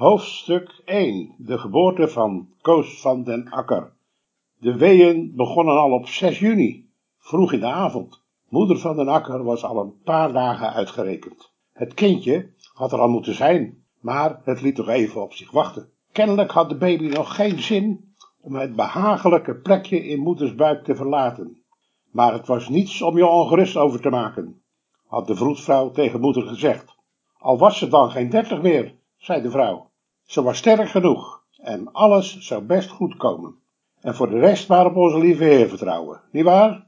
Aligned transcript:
Hoofdstuk 0.00 0.82
1 0.84 1.34
De 1.38 1.58
geboorte 1.58 2.08
van 2.08 2.48
Koos 2.60 3.00
van 3.00 3.24
den 3.24 3.50
Akker 3.50 3.92
De 4.58 4.76
weeën 4.76 5.32
begonnen 5.36 5.74
al 5.74 5.92
op 5.92 6.06
6 6.06 6.38
juni, 6.38 6.90
vroeg 7.18 7.52
in 7.52 7.60
de 7.60 7.66
avond. 7.66 8.22
Moeder 8.48 8.78
van 8.78 8.96
den 8.96 9.08
Akker 9.08 9.44
was 9.44 9.64
al 9.64 9.80
een 9.80 10.02
paar 10.04 10.32
dagen 10.32 10.72
uitgerekend. 10.72 11.52
Het 11.72 11.94
kindje 11.94 12.52
had 12.74 12.92
er 12.92 12.98
al 12.98 13.08
moeten 13.08 13.34
zijn, 13.34 13.84
maar 13.98 14.40
het 14.44 14.60
liet 14.60 14.74
toch 14.74 14.88
even 14.88 15.22
op 15.22 15.32
zich 15.32 15.50
wachten. 15.50 15.90
Kennelijk 16.12 16.50
had 16.50 16.68
de 16.68 16.76
baby 16.76 17.06
nog 17.06 17.34
geen 17.34 17.58
zin 17.58 18.14
om 18.40 18.54
het 18.54 18.76
behagelijke 18.76 19.54
plekje 19.54 20.06
in 20.06 20.20
moeders 20.20 20.54
buik 20.54 20.84
te 20.84 20.94
verlaten. 20.94 21.62
Maar 22.10 22.32
het 22.32 22.46
was 22.46 22.68
niets 22.68 23.02
om 23.02 23.16
je 23.16 23.26
ongerust 23.26 23.76
over 23.76 24.00
te 24.00 24.10
maken, 24.10 24.62
had 25.06 25.26
de 25.26 25.36
vroedvrouw 25.36 25.90
tegen 25.90 26.20
moeder 26.20 26.42
gezegd. 26.42 26.96
Al 27.38 27.58
was 27.58 27.78
ze 27.78 27.88
dan 27.88 28.10
geen 28.10 28.30
dertig 28.30 28.62
meer, 28.62 28.98
zei 29.18 29.42
de 29.42 29.50
vrouw. 29.50 29.89
Ze 30.30 30.42
was 30.42 30.58
sterk 30.58 30.88
genoeg 30.88 31.44
en 31.56 31.92
alles 31.92 32.38
zou 32.38 32.62
best 32.62 32.88
goed 32.88 33.16
komen. 33.16 33.54
En 34.00 34.14
voor 34.14 34.30
de 34.30 34.38
rest 34.38 34.68
maar 34.68 34.86
op 34.86 34.96
onze 34.96 35.18
lieve 35.18 35.44
Heer 35.44 35.68
vertrouwen, 35.68 36.20
nietwaar? 36.32 36.86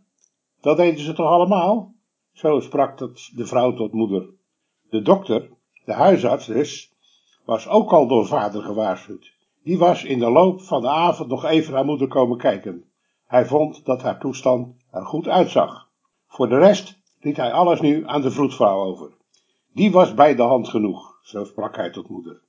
Dat 0.61 0.77
deden 0.77 1.01
ze 1.01 1.13
toch 1.13 1.27
allemaal? 1.27 1.95
Zo 2.33 2.61
sprak 2.61 2.99
de 3.35 3.47
vrouw 3.47 3.75
tot 3.75 3.93
moeder. 3.93 4.29
De 4.91 5.03
dokter, 5.03 5.51
de 5.85 5.93
huisarts 5.93 6.47
dus, 6.47 6.93
was 7.45 7.69
ook 7.69 7.93
al 7.93 8.09
door 8.09 8.27
vader 8.27 8.63
gewaarschuwd. 8.63 9.33
Die 9.63 9.79
was 9.79 10.05
in 10.05 10.19
de 10.19 10.31
loop 10.31 10.61
van 10.61 10.81
de 10.81 10.91
avond 10.91 11.29
nog 11.29 11.45
even 11.45 11.73
naar 11.73 11.85
moeder 11.85 12.09
komen 12.09 12.39
kijken. 12.39 12.85
Hij 13.27 13.47
vond 13.47 13.85
dat 13.85 14.03
haar 14.03 14.19
toestand 14.19 14.75
er 14.91 15.07
goed 15.07 15.29
uitzag. 15.29 15.89
Voor 16.27 16.49
de 16.49 16.59
rest 16.59 16.99
liet 17.21 17.37
hij 17.37 17.53
alles 17.53 17.81
nu 17.81 18.07
aan 18.07 18.23
de 18.23 18.31
vroedvrouw 18.31 18.83
over. 18.83 19.11
Die 19.73 19.93
was 19.93 20.15
bij 20.15 20.35
de 20.35 20.43
hand 20.43 20.69
genoeg, 20.69 21.19
zo 21.23 21.45
sprak 21.45 21.77
hij 21.77 21.91
tot 21.91 22.09
moeder. 22.09 22.43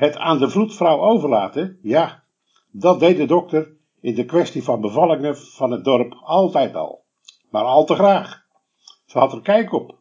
Het 0.00 0.16
aan 0.16 0.38
de 0.38 0.50
vroedvrouw 0.50 1.00
overlaten, 1.00 1.78
ja, 1.82 2.22
dat 2.70 3.00
deed 3.00 3.16
de 3.16 3.26
dokter 3.26 3.76
in 4.00 4.14
de 4.14 4.24
kwestie 4.24 4.64
van 4.64 4.80
bevallingen 4.80 5.36
van 5.36 5.70
het 5.70 5.84
dorp 5.84 6.14
altijd 6.22 6.74
al. 6.74 7.04
Maar 7.50 7.64
al 7.64 7.84
te 7.84 7.94
graag. 7.94 8.42
Ze 9.06 9.18
had 9.18 9.32
er 9.32 9.40
kijk 9.40 9.72
op. 9.72 9.98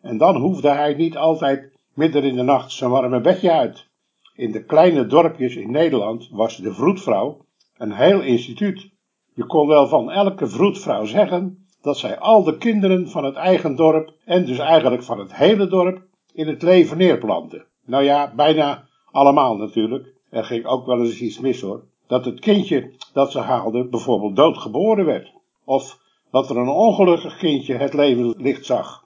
En 0.00 0.18
dan 0.18 0.36
hoefde 0.36 0.68
hij 0.68 0.94
niet 0.94 1.16
altijd 1.16 1.72
midden 1.94 2.22
in 2.22 2.36
de 2.36 2.42
nacht 2.42 2.72
zijn 2.72 2.90
warme 2.90 3.20
bedje 3.20 3.52
uit. 3.52 3.88
In 4.34 4.52
de 4.52 4.64
kleine 4.64 5.06
dorpjes 5.06 5.56
in 5.56 5.70
Nederland 5.70 6.28
was 6.30 6.56
de 6.56 6.74
vroedvrouw 6.74 7.44
een 7.76 7.92
heel 7.92 8.20
instituut. 8.20 8.90
Je 9.34 9.46
kon 9.46 9.68
wel 9.68 9.88
van 9.88 10.10
elke 10.10 10.46
vroedvrouw 10.46 11.04
zeggen 11.04 11.66
dat 11.82 11.98
zij 11.98 12.18
al 12.18 12.44
de 12.44 12.58
kinderen 12.58 13.08
van 13.08 13.24
het 13.24 13.34
eigen 13.34 13.76
dorp 13.76 14.12
en 14.24 14.46
dus 14.46 14.58
eigenlijk 14.58 15.02
van 15.02 15.18
het 15.18 15.34
hele 15.34 15.66
dorp 15.68 16.02
in 16.32 16.48
het 16.48 16.62
leven 16.62 16.98
neerplantte. 16.98 17.66
Nou 17.84 18.04
ja, 18.04 18.32
bijna 18.34 18.86
allemaal 19.10 19.56
natuurlijk. 19.56 20.14
Er 20.30 20.44
ging 20.44 20.66
ook 20.66 20.86
wel 20.86 20.98
eens 20.98 21.20
iets 21.20 21.38
mis 21.38 21.60
hoor. 21.60 21.84
Dat 22.06 22.24
het 22.24 22.40
kindje 22.40 22.92
dat 23.12 23.32
ze 23.32 23.38
haalde 23.38 23.88
bijvoorbeeld 23.88 24.36
doodgeboren 24.36 25.04
werd. 25.04 25.32
Of 25.64 25.98
dat 26.30 26.50
er 26.50 26.56
een 26.56 26.68
ongelukkig 26.68 27.36
kindje 27.36 27.74
het 27.74 27.94
leven 27.94 28.34
licht 28.38 28.66
zag. 28.66 29.04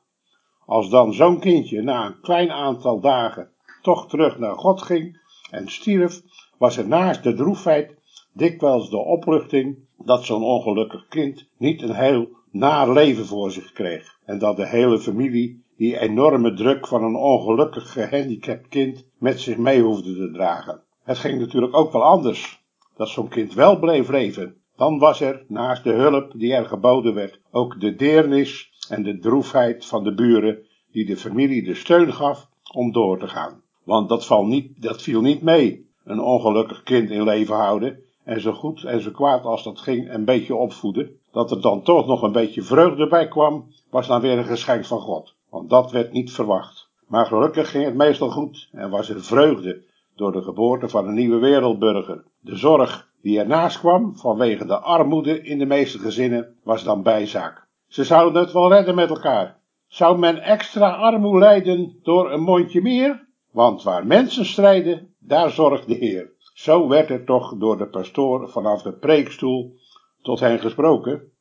Als 0.67 0.91
dan 0.91 1.13
zo'n 1.13 1.39
kindje 1.39 1.83
na 1.83 2.07
een 2.07 2.21
klein 2.21 2.51
aantal 2.51 3.01
dagen 3.01 3.51
toch 3.83 4.09
terug 4.09 4.39
naar 4.39 4.55
God 4.55 4.83
ging 4.83 5.21
en 5.51 5.69
stierf, 5.69 6.21
was 6.59 6.77
er 6.77 6.89
naast 6.89 7.23
de 7.23 7.35
droefheid 7.35 7.95
dikwijls 8.33 8.91
de 8.91 8.99
opluchting 8.99 9.79
dat 9.99 10.25
zo'n 10.25 10.43
ongelukkig 10.43 11.09
kind 11.09 11.49
niet 11.57 11.83
een 11.83 11.95
heel 11.95 12.29
naar 12.51 12.91
leven 12.93 13.27
voor 13.27 13.51
zich 13.51 13.73
kreeg 13.73 14.19
en 14.25 14.39
dat 14.39 14.57
de 14.57 14.67
hele 14.67 14.99
familie 14.99 15.65
die 15.81 15.99
enorme 15.99 16.55
druk 16.55 16.87
van 16.87 17.03
een 17.05 17.17
ongelukkig 17.17 17.93
gehandicapt 17.93 18.69
kind 18.69 19.05
met 19.19 19.41
zich 19.41 19.57
mee 19.57 19.83
hoefde 19.83 20.15
te 20.15 20.31
dragen. 20.33 20.83
Het 21.05 21.19
ging 21.19 21.41
natuurlijk 21.41 21.77
ook 21.77 21.93
wel 21.93 22.03
anders, 22.03 22.63
dat 22.97 23.09
zo'n 23.09 23.29
kind 23.29 23.55
wel 23.55 23.79
bleef 23.79 24.09
leven. 24.09 24.57
Dan 24.77 24.99
was 24.99 25.21
er, 25.21 25.45
naast 25.49 25.85
de 25.85 25.93
hulp 25.93 26.33
die 26.37 26.55
er 26.55 26.67
geboden 26.67 27.15
werd, 27.15 27.41
ook 27.51 27.81
de 27.81 27.95
deernis 27.95 28.73
en 28.89 29.03
de 29.03 29.19
droefheid 29.19 29.87
van 29.87 30.05
de 30.05 30.15
buren, 30.15 30.59
die 30.93 31.07
de 31.07 31.17
familie 31.17 31.63
de 31.63 31.75
steun 31.75 32.13
gaf 32.13 32.49
om 32.73 32.93
door 32.93 33.19
te 33.19 33.29
gaan. 33.29 33.63
Want 33.85 34.09
dat, 34.09 34.45
niet, 34.45 34.83
dat 34.83 35.03
viel 35.03 35.21
niet 35.21 35.43
mee, 35.43 35.89
een 36.05 36.21
ongelukkig 36.21 36.83
kind 36.83 37.11
in 37.11 37.25
leven 37.25 37.55
houden 37.55 38.01
en 38.25 38.41
zo 38.41 38.53
goed 38.53 38.85
en 38.85 39.01
zo 39.01 39.11
kwaad 39.11 39.45
als 39.45 39.65
dat 39.65 39.81
ging 39.81 40.13
een 40.13 40.25
beetje 40.25 40.55
opvoeden. 40.55 41.11
Dat 41.33 41.51
er 41.51 41.61
dan 41.61 41.83
toch 41.83 42.07
nog 42.07 42.23
een 42.23 42.33
beetje 42.33 42.63
vreugde 42.63 43.09
bij 43.09 43.29
kwam, 43.29 43.67
was 43.91 44.07
dan 44.07 44.21
weer 44.21 44.39
een 44.39 44.45
geschenk 44.45 44.85
van 44.85 45.01
God 45.01 45.39
want 45.51 45.71
dat 45.71 45.91
werd 45.91 46.13
niet 46.13 46.33
verwacht. 46.33 46.89
Maar 47.07 47.27
gelukkig 47.27 47.71
ging 47.71 47.85
het 47.85 47.95
meestal 47.95 48.31
goed 48.31 48.69
en 48.73 48.91
was 48.91 49.09
er 49.09 49.25
vreugde 49.25 49.83
door 50.15 50.33
de 50.33 50.43
geboorte 50.43 50.89
van 50.89 51.07
een 51.07 51.15
nieuwe 51.15 51.39
wereldburger. 51.39 52.25
De 52.41 52.57
zorg 52.57 53.09
die 53.23 53.39
ernaast 53.39 53.79
kwam 53.79 54.17
vanwege 54.17 54.67
de 54.67 54.79
armoede 54.79 55.43
in 55.43 55.59
de 55.59 55.67
meeste 55.67 55.99
gezinnen 55.99 56.57
was 56.63 56.85
dan 56.85 57.03
bijzaak. 57.03 57.69
Ze 57.89 58.05
zouden 58.05 58.43
het 58.43 58.53
wel 58.53 58.73
redden 58.73 58.95
met 58.95 59.09
elkaar. 59.09 59.59
Zou 59.89 60.19
men 60.19 60.43
extra 60.43 60.91
armoe 60.91 61.39
lijden 61.39 61.99
door 62.03 62.33
een 62.33 62.43
mondje 62.43 62.83
meer? 62.83 63.29
Want 63.51 63.83
waar 63.83 64.07
mensen 64.07 64.45
strijden, 64.45 65.15
daar 65.19 65.51
zorgt 65.51 65.87
de 65.87 65.95
Heer. 65.95 66.33
Zo 66.55 66.89
werd 66.89 67.11
er 67.11 67.25
toch 67.25 67.57
door 67.57 67.79
de 67.79 67.87
pastoor 67.87 68.49
vanaf 68.49 68.83
de 68.83 68.93
preekstoel 68.93 69.75
tot 70.23 70.41
hen 70.41 70.59
gesproken. 70.59 71.33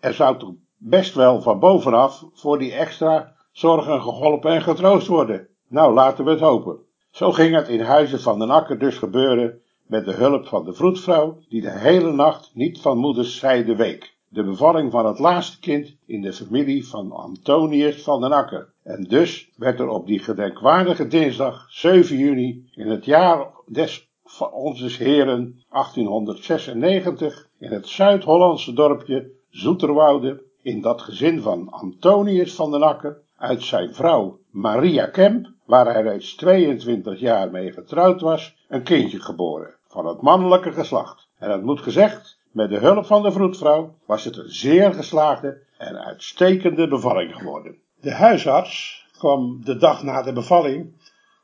Er 0.00 0.14
zou 0.14 0.38
toch 0.38 0.52
best 0.76 1.14
wel 1.14 1.42
van 1.42 1.58
bovenaf 1.58 2.24
voor 2.32 2.58
die 2.58 2.72
extra 2.72 3.35
zorgen 3.56 4.02
geholpen 4.02 4.50
en 4.50 4.62
getroost 4.62 5.06
worden. 5.06 5.48
Nou, 5.68 5.94
laten 5.94 6.24
we 6.24 6.30
het 6.30 6.40
hopen. 6.40 6.78
Zo 7.10 7.32
ging 7.32 7.54
het 7.54 7.68
in 7.68 7.80
huizen 7.80 8.20
van 8.20 8.38
den 8.38 8.50
Akker 8.50 8.78
dus 8.78 8.98
gebeuren 8.98 9.60
met 9.86 10.04
de 10.04 10.12
hulp 10.12 10.46
van 10.46 10.64
de 10.64 10.72
vroedvrouw, 10.72 11.38
die 11.48 11.60
de 11.60 11.78
hele 11.78 12.12
nacht 12.12 12.50
niet 12.54 12.80
van 12.80 12.98
moeders 12.98 13.38
zijde 13.38 13.76
week. 13.76 14.14
De 14.28 14.44
bevalling 14.44 14.90
van 14.90 15.06
het 15.06 15.18
laatste 15.18 15.60
kind 15.60 15.96
in 16.06 16.20
de 16.20 16.32
familie 16.32 16.88
van 16.88 17.12
Antonius 17.12 18.02
van 18.02 18.20
den 18.20 18.32
Akker. 18.32 18.72
En 18.82 19.04
dus 19.04 19.50
werd 19.56 19.80
er 19.80 19.88
op 19.88 20.06
die 20.06 20.18
gedenkwaardige 20.18 21.06
dinsdag 21.06 21.66
7 21.68 22.16
juni 22.16 22.68
in 22.74 22.88
het 22.88 23.04
jaar 23.04 23.50
des 23.66 24.10
onze 24.52 25.04
heren 25.04 25.62
1896 25.70 27.48
in 27.58 27.72
het 27.72 27.88
Zuid-Hollandse 27.88 28.72
dorpje 28.72 29.30
Zoeterwoude 29.50 30.42
in 30.62 30.80
dat 30.80 31.02
gezin 31.02 31.40
van 31.40 31.68
Antonius 31.70 32.54
van 32.54 32.70
den 32.70 32.82
Akker 32.82 33.24
uit 33.36 33.62
zijn 33.62 33.94
vrouw 33.94 34.38
Maria 34.50 35.06
Kemp, 35.06 35.52
waar 35.64 35.86
hij 35.86 36.02
reeds 36.02 36.34
22 36.34 37.20
jaar 37.20 37.50
mee 37.50 37.72
getrouwd 37.72 38.20
was, 38.20 38.56
een 38.68 38.82
kindje 38.82 39.20
geboren, 39.20 39.74
van 39.88 40.06
het 40.06 40.20
mannelijke 40.20 40.72
geslacht. 40.72 41.28
En 41.38 41.50
het 41.50 41.62
moet 41.62 41.80
gezegd, 41.80 42.38
met 42.50 42.70
de 42.70 42.78
hulp 42.78 43.06
van 43.06 43.22
de 43.22 43.32
vroedvrouw 43.32 43.94
was 44.06 44.24
het 44.24 44.36
een 44.36 44.50
zeer 44.50 44.92
geslaagde 44.92 45.62
en 45.78 46.04
uitstekende 46.04 46.88
bevalling 46.88 47.34
geworden. 47.34 47.76
De 48.00 48.12
huisarts 48.12 49.04
kwam 49.18 49.64
de 49.64 49.76
dag 49.76 50.02
na 50.02 50.22
de 50.22 50.32
bevalling 50.32 50.92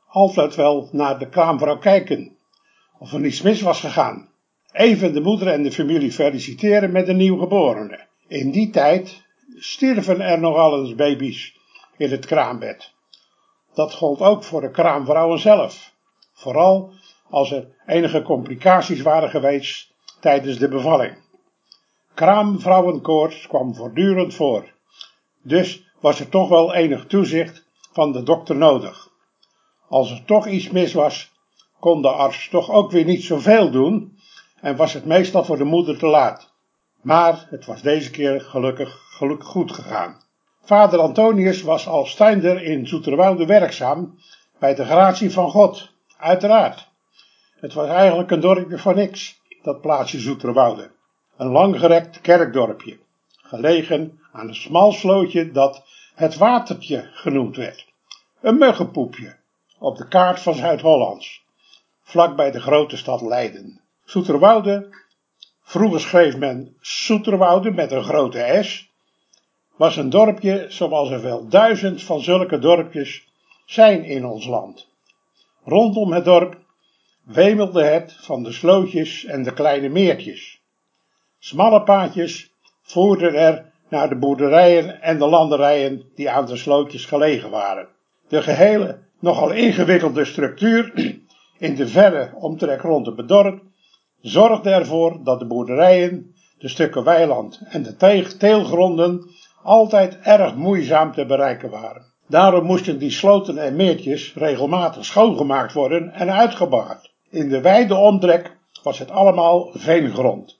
altijd 0.07 0.55
wel 0.55 0.89
naar 0.91 1.19
de 1.19 1.29
kraamvrouw 1.29 1.77
kijken, 1.77 2.37
of 2.99 3.13
er 3.13 3.19
niets 3.19 3.41
mis 3.41 3.61
was 3.61 3.79
gegaan. 3.79 4.29
Even 4.71 5.13
de 5.13 5.21
moeder 5.21 5.47
en 5.47 5.63
de 5.63 5.71
familie 5.71 6.11
feliciteren 6.11 6.91
met 6.91 7.05
de 7.05 7.13
nieuwgeborene. 7.13 8.07
In 8.27 8.51
die 8.51 8.69
tijd 8.69 9.23
stierven 9.55 10.21
er 10.21 10.39
nogal 10.39 10.79
eens 10.79 10.95
baby's 10.95 11.61
in 11.97 12.11
het 12.11 12.25
kraambed. 12.25 12.93
Dat 13.73 13.93
gold 13.93 14.19
ook 14.19 14.43
voor 14.43 14.61
de 14.61 14.71
kraamvrouwen 14.71 15.39
zelf. 15.39 15.93
Vooral 16.33 16.93
als 17.29 17.51
er 17.51 17.67
enige 17.85 18.21
complicaties 18.21 19.01
waren 19.01 19.29
geweest 19.29 19.93
tijdens 20.19 20.57
de 20.57 20.67
bevalling. 20.67 21.17
Kraamvrouwenkoorts 22.13 23.47
kwam 23.47 23.75
voortdurend 23.75 24.33
voor. 24.33 24.71
Dus 25.41 25.83
was 25.99 26.19
er 26.19 26.29
toch 26.29 26.49
wel 26.49 26.73
enig 26.73 27.05
toezicht 27.05 27.65
van 27.91 28.11
de 28.11 28.23
dokter 28.23 28.55
nodig. 28.55 29.09
Als 29.87 30.11
er 30.11 30.25
toch 30.25 30.47
iets 30.47 30.69
mis 30.69 30.93
was, 30.93 31.31
kon 31.79 32.01
de 32.01 32.11
arts 32.11 32.49
toch 32.49 32.69
ook 32.69 32.91
weer 32.91 33.05
niet 33.05 33.23
zoveel 33.23 33.71
doen 33.71 34.17
en 34.61 34.75
was 34.75 34.93
het 34.93 35.05
meestal 35.05 35.43
voor 35.43 35.57
de 35.57 35.63
moeder 35.63 35.97
te 35.97 36.07
laat. 36.07 36.51
Maar 37.01 37.47
het 37.49 37.65
was 37.65 37.81
deze 37.81 38.11
keer 38.11 38.41
gelukkig, 38.41 39.01
gelukkig 39.17 39.47
goed 39.47 39.71
gegaan. 39.71 40.21
Vader 40.65 40.99
Antonius 40.99 41.61
was 41.61 41.87
als 41.87 42.09
steinder 42.09 42.63
in 42.63 42.87
Zoeterwoude 42.87 43.45
werkzaam 43.45 44.19
bij 44.59 44.75
de 44.75 44.85
gratie 44.85 45.31
van 45.31 45.49
God, 45.49 45.89
uiteraard. 46.17 46.87
Het 47.59 47.73
was 47.73 47.89
eigenlijk 47.89 48.31
een 48.31 48.39
dorpje 48.39 48.77
van 48.77 48.95
niks, 48.95 49.41
dat 49.61 49.81
plaatsje 49.81 50.19
Zoeterwoude. 50.19 50.91
Een 51.37 51.47
langgerekt 51.47 52.21
kerkdorpje, 52.21 52.99
gelegen 53.31 54.19
aan 54.31 54.47
een 54.47 54.55
smal 54.55 54.91
slootje 54.91 55.51
dat 55.51 55.83
het 56.15 56.37
Watertje 56.37 57.09
genoemd 57.13 57.55
werd. 57.55 57.87
Een 58.41 58.57
muggenpoepje 58.57 59.35
op 59.79 59.97
de 59.97 60.07
kaart 60.07 60.39
van 60.39 60.55
Zuid-Hollands, 60.55 61.43
vlak 62.03 62.35
bij 62.35 62.51
de 62.51 62.61
grote 62.61 62.97
stad 62.97 63.21
Leiden. 63.21 63.81
Zoeterwoude, 64.05 64.89
vroeger 65.61 65.99
schreef 65.99 66.37
men 66.37 66.77
Soeterwoude 66.79 67.71
met 67.71 67.91
een 67.91 68.03
grote 68.03 68.59
S, 68.61 68.92
was 69.75 69.97
een 69.97 70.09
dorpje 70.09 70.65
zoals 70.69 71.09
er 71.09 71.21
wel 71.21 71.47
duizend 71.47 72.03
van 72.03 72.21
zulke 72.21 72.59
dorpjes 72.59 73.27
zijn 73.65 74.03
in 74.03 74.25
ons 74.25 74.45
land. 74.45 74.87
Rondom 75.63 76.13
het 76.13 76.25
dorp 76.25 76.57
wemelde 77.23 77.83
het 77.83 78.17
van 78.19 78.43
de 78.43 78.51
slootjes 78.51 79.25
en 79.25 79.43
de 79.43 79.53
kleine 79.53 79.89
meertjes. 79.89 80.61
Smalle 81.39 81.83
paadjes 81.83 82.51
voerden 82.81 83.33
er 83.33 83.71
naar 83.89 84.09
de 84.09 84.15
boerderijen 84.15 85.01
en 85.01 85.17
de 85.17 85.25
landerijen 85.25 86.03
die 86.15 86.29
aan 86.29 86.45
de 86.45 86.57
slootjes 86.57 87.05
gelegen 87.05 87.49
waren. 87.49 87.87
De 88.27 88.41
gehele, 88.41 88.99
nogal 89.19 89.51
ingewikkelde 89.51 90.25
structuur 90.25 90.91
in 91.57 91.75
de 91.75 91.87
verre 91.87 92.31
omtrek 92.35 92.81
rond 92.81 93.05
het 93.05 93.15
bedorp 93.15 93.61
zorgde 94.21 94.69
ervoor 94.69 95.23
dat 95.23 95.39
de 95.39 95.45
boerderijen, 95.45 96.35
de 96.57 96.67
stukken 96.67 97.03
weiland 97.03 97.61
en 97.69 97.83
de 97.83 97.95
teelgronden 98.37 99.29
altijd 99.63 100.19
erg 100.21 100.55
moeizaam 100.55 101.11
te 101.11 101.25
bereiken 101.25 101.69
waren. 101.69 102.05
Daarom 102.27 102.65
moesten 102.65 102.99
die 102.99 103.11
sloten 103.11 103.57
en 103.57 103.75
meertjes 103.75 104.33
regelmatig 104.33 105.05
schoongemaakt 105.05 105.73
worden 105.73 106.13
en 106.13 106.31
uitgebaggerd. 106.31 107.11
In 107.29 107.49
de 107.49 107.61
wijde 107.61 107.95
omtrek 107.95 108.57
was 108.83 108.99
het 108.99 109.11
allemaal 109.11 109.69
veengrond. 109.73 110.59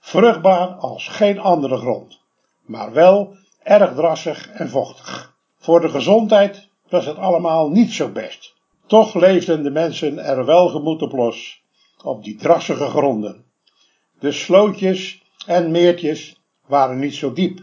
Vruchtbaar 0.00 0.68
als 0.68 1.08
geen 1.08 1.38
andere 1.38 1.76
grond, 1.76 2.20
maar 2.64 2.92
wel 2.92 3.36
erg 3.62 3.94
drassig 3.94 4.50
en 4.50 4.68
vochtig. 4.68 5.34
Voor 5.58 5.80
de 5.80 5.88
gezondheid 5.88 6.68
was 6.88 7.06
het 7.06 7.16
allemaal 7.16 7.70
niet 7.70 7.92
zo 7.92 8.08
best. 8.08 8.54
Toch 8.86 9.14
leefden 9.14 9.62
de 9.62 9.70
mensen 9.70 10.18
er 10.18 10.44
welgemoed 10.44 11.02
op 11.02 11.12
los, 11.12 11.62
op 12.04 12.24
die 12.24 12.36
drassige 12.36 12.86
gronden. 12.86 13.44
De 14.20 14.32
slootjes 14.32 15.22
en 15.46 15.70
meertjes 15.70 16.40
waren 16.66 16.98
niet 16.98 17.14
zo 17.14 17.32
diep, 17.32 17.60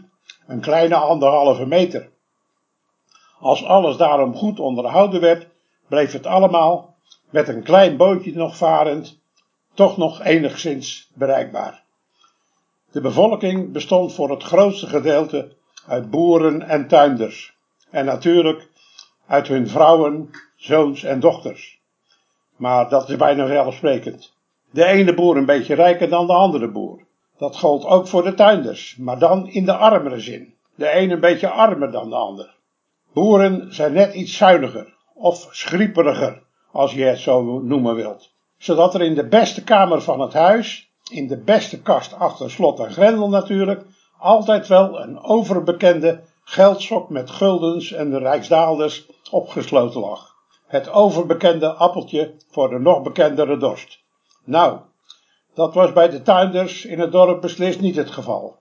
een 0.48 0.60
kleine 0.60 0.94
anderhalve 0.94 1.66
meter. 1.66 2.08
Als 3.40 3.64
alles 3.64 3.96
daarom 3.96 4.34
goed 4.34 4.60
onderhouden 4.60 5.20
werd, 5.20 5.46
bleef 5.88 6.12
het 6.12 6.26
allemaal, 6.26 6.94
met 7.30 7.48
een 7.48 7.62
klein 7.62 7.96
bootje 7.96 8.34
nog 8.34 8.56
varend, 8.56 9.18
toch 9.74 9.96
nog 9.96 10.22
enigszins 10.24 11.10
bereikbaar. 11.14 11.82
De 12.90 13.00
bevolking 13.00 13.72
bestond 13.72 14.14
voor 14.14 14.30
het 14.30 14.42
grootste 14.42 14.86
gedeelte 14.86 15.52
uit 15.86 16.10
boeren 16.10 16.62
en 16.62 16.88
tuinders, 16.88 17.56
en 17.90 18.04
natuurlijk 18.04 18.68
uit 19.26 19.48
hun 19.48 19.68
vrouwen, 19.68 20.30
zoons 20.56 21.02
en 21.02 21.20
dochters. 21.20 21.80
Maar 22.56 22.88
dat 22.88 23.08
is 23.08 23.16
bijna 23.16 23.46
vanzelfsprekend. 23.46 24.32
De 24.70 24.84
ene 24.84 25.14
boer 25.14 25.36
een 25.36 25.46
beetje 25.46 25.74
rijker 25.74 26.08
dan 26.08 26.26
de 26.26 26.32
andere 26.32 26.68
boer. 26.68 27.06
Dat 27.38 27.58
gold 27.58 27.84
ook 27.84 28.08
voor 28.08 28.22
de 28.22 28.34
tuinders, 28.34 28.96
maar 28.96 29.18
dan 29.18 29.48
in 29.48 29.64
de 29.64 29.76
armere 29.76 30.20
zin. 30.20 30.54
De 30.74 30.96
een 30.96 31.10
een 31.10 31.20
beetje 31.20 31.48
armer 31.48 31.90
dan 31.90 32.10
de 32.10 32.16
ander. 32.16 32.54
Boeren 33.12 33.74
zijn 33.74 33.92
net 33.92 34.14
iets 34.14 34.36
zuiniger, 34.36 34.94
of 35.14 35.48
schrieperiger, 35.50 36.42
als 36.72 36.92
je 36.92 37.04
het 37.04 37.18
zo 37.18 37.60
noemen 37.60 37.94
wilt. 37.94 38.30
Zodat 38.58 38.94
er 38.94 39.02
in 39.02 39.14
de 39.14 39.26
beste 39.26 39.64
kamer 39.64 40.02
van 40.02 40.20
het 40.20 40.32
huis, 40.32 40.90
in 41.10 41.26
de 41.26 41.36
beste 41.36 41.82
kast 41.82 42.14
achter 42.14 42.50
slot 42.50 42.78
en 42.78 42.92
grendel 42.92 43.28
natuurlijk, 43.28 43.84
altijd 44.18 44.66
wel 44.66 45.00
een 45.00 45.20
overbekende 45.20 46.20
geldsok 46.44 47.08
met 47.08 47.30
guldens 47.30 47.92
en 47.92 48.18
rijksdaalders 48.18 49.06
opgesloten 49.30 50.00
lag. 50.00 50.34
Het 50.66 50.90
overbekende 50.90 51.72
appeltje 51.72 52.34
voor 52.50 52.68
de 52.68 52.78
nog 52.78 53.02
bekendere 53.02 53.56
dorst. 53.56 53.98
Nou, 54.44 54.78
dat 55.54 55.74
was 55.74 55.92
bij 55.92 56.08
de 56.08 56.22
tuinders 56.22 56.84
in 56.84 56.98
het 56.98 57.12
dorp 57.12 57.40
beslist 57.40 57.80
niet 57.80 57.96
het 57.96 58.10
geval. 58.10 58.56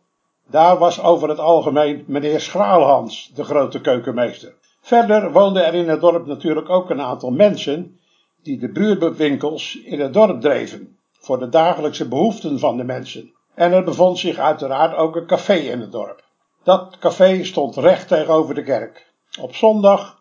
Daar 0.50 0.78
was 0.78 1.01
over 1.01 1.30
het 1.30 1.39
algemeen 1.39 2.04
meneer 2.07 2.42
Schraalhans 2.42 3.31
de 3.36 3.44
grote 3.44 3.81
keukenmeester. 3.81 4.54
Verder 4.81 5.31
woonden 5.31 5.66
er 5.66 5.74
in 5.74 5.89
het 5.89 6.01
dorp 6.01 6.25
natuurlijk 6.25 6.69
ook 6.69 6.89
een 6.89 7.01
aantal 7.01 7.31
mensen 7.31 8.00
die 8.44 8.60
de 8.60 8.72
buurtwinkels 8.72 9.81
in 9.81 10.00
het 10.00 10.13
dorp 10.13 10.42
dreven, 10.42 10.98
voor 11.19 11.39
de 11.39 11.50
dagelijkse 11.50 12.07
behoeften 12.07 12.60
van 12.60 12.78
de 12.78 12.84
mensen. 12.84 13.31
En 13.56 13.72
er 13.72 13.84
bevond 13.84 14.19
zich 14.19 14.38
uiteraard 14.38 14.95
ook 14.98 15.16
een 15.16 15.25
café 15.25 15.54
in 15.54 15.80
het 15.80 15.92
dorp. 15.92 16.24
Dat 16.63 16.98
café 17.00 17.44
stond 17.44 17.75
recht 17.75 18.07
tegenover 18.07 18.56
de 18.56 18.63
kerk. 18.63 19.13
Op 19.42 19.56
zondag 19.56 20.19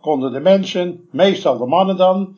konden 0.00 0.32
de 0.32 0.40
mensen, 0.40 1.08
meestal 1.10 1.58
de 1.58 1.66
mannen 1.66 1.96
dan, 1.96 2.36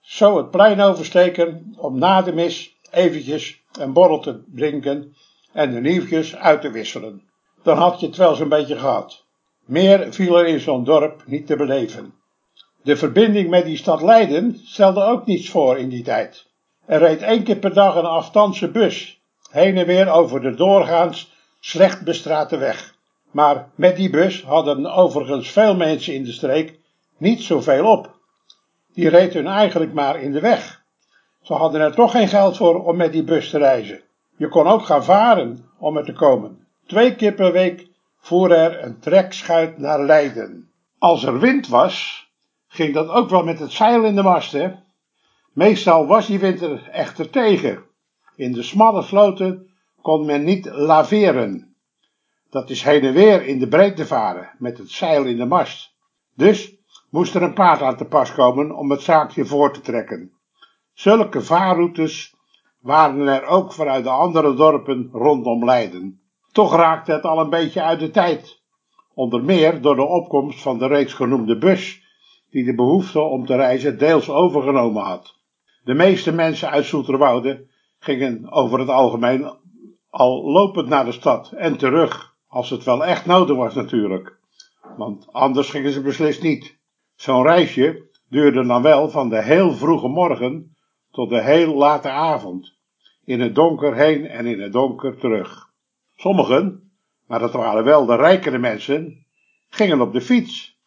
zo 0.00 0.36
het 0.36 0.50
plein 0.50 0.80
oversteken 0.80 1.74
om 1.76 1.98
na 1.98 2.22
de 2.22 2.32
mis 2.32 2.71
eventjes 2.92 3.62
een 3.78 3.92
borrel 3.92 4.18
te 4.18 4.42
drinken 4.46 5.16
en 5.52 5.74
de 5.74 5.80
nieuwtjes 5.80 6.36
uit 6.36 6.60
te 6.60 6.70
wisselen. 6.70 7.22
Dan 7.62 7.76
had 7.76 8.00
je 8.00 8.06
het 8.06 8.16
wel 8.16 8.34
zo'n 8.34 8.48
beetje 8.48 8.78
gehad. 8.78 9.24
Meer 9.64 10.12
viel 10.12 10.38
er 10.38 10.46
in 10.46 10.60
zo'n 10.60 10.84
dorp 10.84 11.22
niet 11.26 11.46
te 11.46 11.56
beleven. 11.56 12.14
De 12.82 12.96
verbinding 12.96 13.50
met 13.50 13.64
die 13.64 13.76
stad 13.76 14.02
Leiden 14.02 14.60
stelde 14.64 15.04
ook 15.04 15.26
niets 15.26 15.50
voor 15.50 15.78
in 15.78 15.88
die 15.88 16.02
tijd. 16.02 16.46
Er 16.86 16.98
reed 16.98 17.22
één 17.22 17.42
keer 17.42 17.56
per 17.56 17.74
dag 17.74 17.94
een 17.94 18.04
afstandse 18.04 18.70
bus, 18.70 19.20
heen 19.50 19.76
en 19.76 19.86
weer 19.86 20.10
over 20.10 20.40
de 20.40 20.54
doorgaans 20.54 21.32
slecht 21.60 22.04
bestrate 22.04 22.56
weg. 22.56 22.94
Maar 23.30 23.70
met 23.74 23.96
die 23.96 24.10
bus 24.10 24.42
hadden 24.42 24.86
overigens 24.86 25.50
veel 25.50 25.76
mensen 25.76 26.14
in 26.14 26.24
de 26.24 26.32
streek 26.32 26.78
niet 27.16 27.42
zoveel 27.42 27.86
op. 27.86 28.16
Die 28.94 29.08
reed 29.08 29.32
hun 29.32 29.46
eigenlijk 29.46 29.92
maar 29.92 30.20
in 30.20 30.32
de 30.32 30.40
weg. 30.40 30.81
Ze 31.42 31.54
hadden 31.54 31.80
er 31.80 31.94
toch 31.94 32.10
geen 32.10 32.28
geld 32.28 32.56
voor 32.56 32.84
om 32.84 32.96
met 32.96 33.12
die 33.12 33.24
bus 33.24 33.50
te 33.50 33.58
reizen. 33.58 34.00
Je 34.36 34.48
kon 34.48 34.66
ook 34.66 34.82
gaan 34.82 35.04
varen 35.04 35.64
om 35.78 35.96
er 35.96 36.04
te 36.04 36.12
komen. 36.12 36.66
Twee 36.86 37.14
keer 37.14 37.32
per 37.32 37.52
week 37.52 37.88
voer 38.18 38.50
er 38.50 38.82
een 38.82 38.98
trekschuit 38.98 39.78
naar 39.78 40.02
Leiden. 40.04 40.70
Als 40.98 41.24
er 41.24 41.38
wind 41.38 41.68
was, 41.68 42.26
ging 42.68 42.94
dat 42.94 43.08
ook 43.08 43.30
wel 43.30 43.44
met 43.44 43.58
het 43.58 43.72
zeil 43.72 44.04
in 44.04 44.14
de 44.14 44.22
mast, 44.22 44.52
hè? 44.52 44.72
Meestal 45.52 46.06
was 46.06 46.26
die 46.26 46.38
winter 46.38 46.88
echter 46.88 47.30
tegen. 47.30 47.82
In 48.36 48.52
de 48.52 48.62
smalle 48.62 49.02
sloten 49.02 49.70
kon 50.02 50.26
men 50.26 50.44
niet 50.44 50.66
laveren. 50.72 51.76
Dat 52.50 52.70
is 52.70 52.82
heen 52.82 53.02
en 53.02 53.12
weer 53.12 53.46
in 53.46 53.58
de 53.58 53.68
breedte 53.68 54.06
varen, 54.06 54.50
met 54.58 54.78
het 54.78 54.90
zeil 54.90 55.24
in 55.24 55.36
de 55.36 55.44
mast. 55.44 55.94
Dus 56.34 56.74
moest 57.10 57.34
er 57.34 57.42
een 57.42 57.54
paard 57.54 57.82
aan 57.82 57.96
te 57.96 58.04
pas 58.04 58.32
komen 58.32 58.76
om 58.76 58.90
het 58.90 59.02
zaakje 59.02 59.44
voor 59.44 59.72
te 59.72 59.80
trekken. 59.80 60.32
Zulke 60.92 61.40
vaarroutes 61.40 62.34
waren 62.80 63.26
er 63.26 63.44
ook 63.44 63.72
vanuit 63.72 64.04
de 64.04 64.10
andere 64.10 64.54
dorpen 64.54 65.08
rondom 65.12 65.64
Leiden. 65.64 66.20
Toch 66.52 66.74
raakte 66.74 67.12
het 67.12 67.24
al 67.24 67.40
een 67.40 67.50
beetje 67.50 67.82
uit 67.82 68.00
de 68.00 68.10
tijd. 68.10 68.62
Onder 69.14 69.44
meer 69.44 69.80
door 69.80 69.96
de 69.96 70.06
opkomst 70.06 70.62
van 70.62 70.78
de 70.78 70.86
reeds 70.86 71.12
genoemde 71.12 71.58
bus, 71.58 72.02
die 72.50 72.64
de 72.64 72.74
behoefte 72.74 73.20
om 73.20 73.46
te 73.46 73.56
reizen 73.56 73.98
deels 73.98 74.30
overgenomen 74.30 75.02
had. 75.02 75.34
De 75.84 75.94
meeste 75.94 76.32
mensen 76.32 76.70
uit 76.70 76.84
Soeterwoude 76.84 77.66
gingen 77.98 78.50
over 78.50 78.78
het 78.78 78.88
algemeen 78.88 79.50
al 80.10 80.50
lopend 80.50 80.88
naar 80.88 81.04
de 81.04 81.12
stad 81.12 81.52
en 81.52 81.76
terug, 81.76 82.36
als 82.48 82.70
het 82.70 82.84
wel 82.84 83.04
echt 83.04 83.26
nodig 83.26 83.56
was 83.56 83.74
natuurlijk. 83.74 84.38
Want 84.96 85.32
anders 85.32 85.70
gingen 85.70 85.92
ze 85.92 86.02
beslist 86.02 86.42
niet. 86.42 86.78
Zo'n 87.14 87.42
reisje 87.42 88.10
duurde 88.28 88.66
dan 88.66 88.82
wel 88.82 89.10
van 89.10 89.28
de 89.28 89.42
heel 89.42 89.72
vroege 89.72 90.08
morgen 90.08 90.71
tot 91.12 91.28
de 91.28 91.42
heel 91.42 91.74
late 91.74 92.10
avond, 92.10 92.76
in 93.24 93.40
het 93.40 93.54
donker 93.54 93.94
heen 93.94 94.26
en 94.26 94.46
in 94.46 94.60
het 94.60 94.72
donker 94.72 95.18
terug. 95.18 95.70
Sommigen, 96.16 96.92
maar 97.26 97.38
dat 97.38 97.52
waren 97.52 97.84
wel 97.84 98.06
de 98.06 98.16
rijkere 98.16 98.58
mensen, 98.58 99.26
gingen 99.68 100.00
op 100.00 100.12
de 100.12 100.20
fiets. 100.20 100.78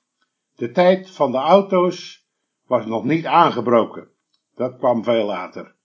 De 0.56 0.72
tijd 0.72 1.12
van 1.12 1.32
de 1.32 1.38
auto's 1.38 2.26
was 2.68 2.86
nog 2.86 3.04
niet 3.04 3.26
aangebroken. 3.26 4.08
Dat 4.56 4.78
kwam 4.78 5.04
veel 5.04 5.26
later. 5.26 5.76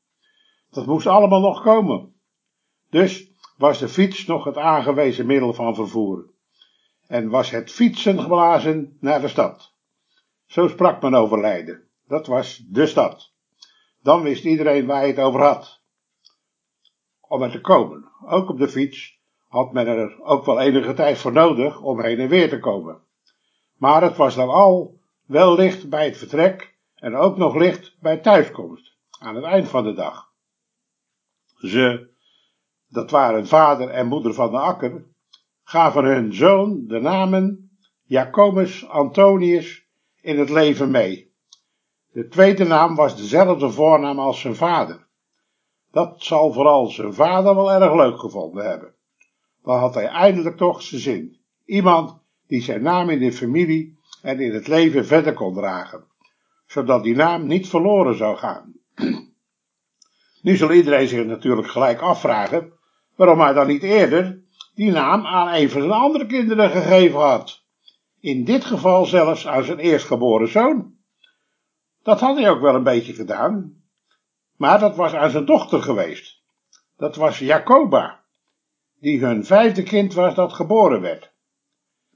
Dat 0.71 0.87
moest 0.87 1.07
allemaal 1.07 1.41
nog 1.41 1.63
komen. 1.63 2.15
Dus 2.91 3.31
was 3.57 3.79
de 3.79 3.89
fiets 3.89 4.27
nog 4.27 4.45
het 4.45 4.57
aangewezen 4.57 5.27
middel 5.27 5.53
van 5.53 5.75
vervoer. 5.75 6.31
En 7.07 7.29
was 7.29 7.51
het 7.51 7.71
fietsen 7.71 8.21
geblazen 8.21 8.97
naar 9.01 9.21
de 9.21 9.29
stad. 9.29 9.75
Zo 10.47 10.69
sprak 10.69 11.03
men 11.03 11.15
over 11.15 11.41
Leiden. 11.41 11.83
Dat 12.07 12.27
was 12.27 12.65
de 12.69 12.87
stad. 12.87 13.33
Dan 14.03 14.23
wist 14.23 14.45
iedereen 14.45 14.87
waar 14.87 15.03
je 15.03 15.13
het 15.13 15.21
over 15.21 15.41
had. 15.41 15.81
Om 17.21 17.43
er 17.43 17.51
te 17.51 17.61
komen, 17.61 18.13
ook 18.27 18.49
op 18.49 18.59
de 18.59 18.69
fiets, 18.69 19.21
had 19.49 19.73
men 19.73 19.87
er 19.87 20.23
ook 20.23 20.45
wel 20.45 20.61
enige 20.61 20.95
tijd 20.95 21.19
voor 21.19 21.33
nodig 21.33 21.81
om 21.81 22.03
heen 22.03 22.19
en 22.19 22.29
weer 22.29 22.49
te 22.49 22.59
komen. 22.59 23.03
Maar 23.77 24.03
het 24.03 24.17
was 24.17 24.35
dan 24.35 24.49
al 24.49 25.01
wel 25.27 25.55
licht 25.55 25.89
bij 25.89 26.05
het 26.05 26.17
vertrek 26.17 26.79
en 26.95 27.15
ook 27.15 27.37
nog 27.37 27.55
licht 27.55 27.97
bij 28.01 28.17
thuiskomst, 28.17 28.97
aan 29.19 29.35
het 29.35 29.45
eind 29.45 29.69
van 29.69 29.85
de 29.85 29.93
dag. 29.93 30.33
Ze, 31.57 32.11
dat 32.89 33.11
waren 33.11 33.47
vader 33.47 33.89
en 33.89 34.07
moeder 34.07 34.35
van 34.35 34.51
de 34.51 34.59
akker, 34.59 35.07
gaven 35.63 36.05
hun 36.05 36.35
zoon 36.35 36.87
de 36.87 37.01
namen 37.01 37.71
Jacobus 38.03 38.89
Antonius 38.89 39.87
in 40.21 40.39
het 40.39 40.51
leven 40.51 40.91
mee. 40.91 41.30
De 42.13 42.29
tweede 42.29 42.65
naam 42.65 42.95
was 42.95 43.17
dezelfde 43.17 43.71
voornaam 43.71 44.19
als 44.19 44.41
zijn 44.41 44.57
vader. 44.57 45.07
Dat 45.91 46.15
zal 46.19 46.53
vooral 46.53 46.87
zijn 46.87 47.15
vader 47.15 47.55
wel 47.55 47.73
erg 47.73 47.95
leuk 47.95 48.19
gevonden 48.19 48.69
hebben. 48.69 48.95
Dan 49.63 49.79
had 49.79 49.95
hij 49.95 50.07
eindelijk 50.07 50.57
toch 50.57 50.83
zijn 50.83 51.01
zin. 51.01 51.39
Iemand 51.65 52.19
die 52.47 52.63
zijn 52.63 52.83
naam 52.83 53.11
in 53.11 53.19
de 53.19 53.33
familie 53.33 53.99
en 54.23 54.41
in 54.41 54.55
het 54.55 54.69
leven 54.69 55.07
verder 55.07 55.33
kon 55.33 55.55
dragen, 55.55 56.05
zodat 56.67 57.03
die 57.03 57.17
naam 57.17 57.47
niet 57.47 57.69
verloren 57.69 58.17
zou 58.17 58.37
gaan. 58.37 58.75
Nu 60.43 60.57
zal 60.57 60.73
iedereen 60.73 61.09
zich 61.09 61.27
natuurlijk 61.27 61.69
gelijk 61.69 62.01
afvragen 62.01 62.73
waarom 63.17 63.41
hij 63.41 63.53
dan 63.53 63.67
niet 63.67 63.83
eerder 63.83 64.43
die 64.75 64.91
naam 64.91 65.27
aan 65.27 65.55
een 65.55 65.71
van 65.71 65.81
zijn 65.81 65.93
andere 65.93 66.27
kinderen 66.27 66.71
gegeven 66.71 67.21
had. 67.21 67.65
In 68.21 68.45
dit 68.45 68.65
geval 68.65 69.05
zelfs 69.05 69.47
aan 69.47 69.65
zijn 69.65 69.79
eerstgeboren 69.79 70.49
zoon. 70.49 70.99
Dat 72.03 72.21
had 72.21 72.37
hij 72.37 72.51
ook 72.51 72.61
wel 72.61 72.75
een 72.75 72.83
beetje 72.83 73.13
gedaan, 73.13 73.83
maar 74.57 74.79
dat 74.79 74.97
was 74.97 75.13
aan 75.13 75.31
zijn 75.31 75.45
dochter 75.45 75.83
geweest. 75.83 76.43
Dat 76.97 77.17
was 77.17 77.39
Jacoba, 77.39 78.21
die 78.99 79.21
hun 79.21 79.45
vijfde 79.45 79.83
kind 79.83 80.15
was 80.15 80.35
dat 80.35 80.53
geboren 80.53 81.01
werd. 81.01 81.33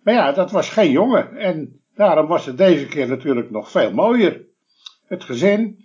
Maar 0.02 0.14
ja, 0.14 0.32
dat 0.32 0.50
was 0.50 0.70
geen 0.70 0.90
jongen 0.90 1.36
en 1.36 1.80
daarom 1.94 2.26
was 2.26 2.46
het 2.46 2.58
deze 2.58 2.86
keer 2.86 3.08
natuurlijk 3.08 3.50
nog 3.50 3.70
veel 3.70 3.92
mooier. 3.92 4.44
Het 5.06 5.24
gezin 5.24 5.84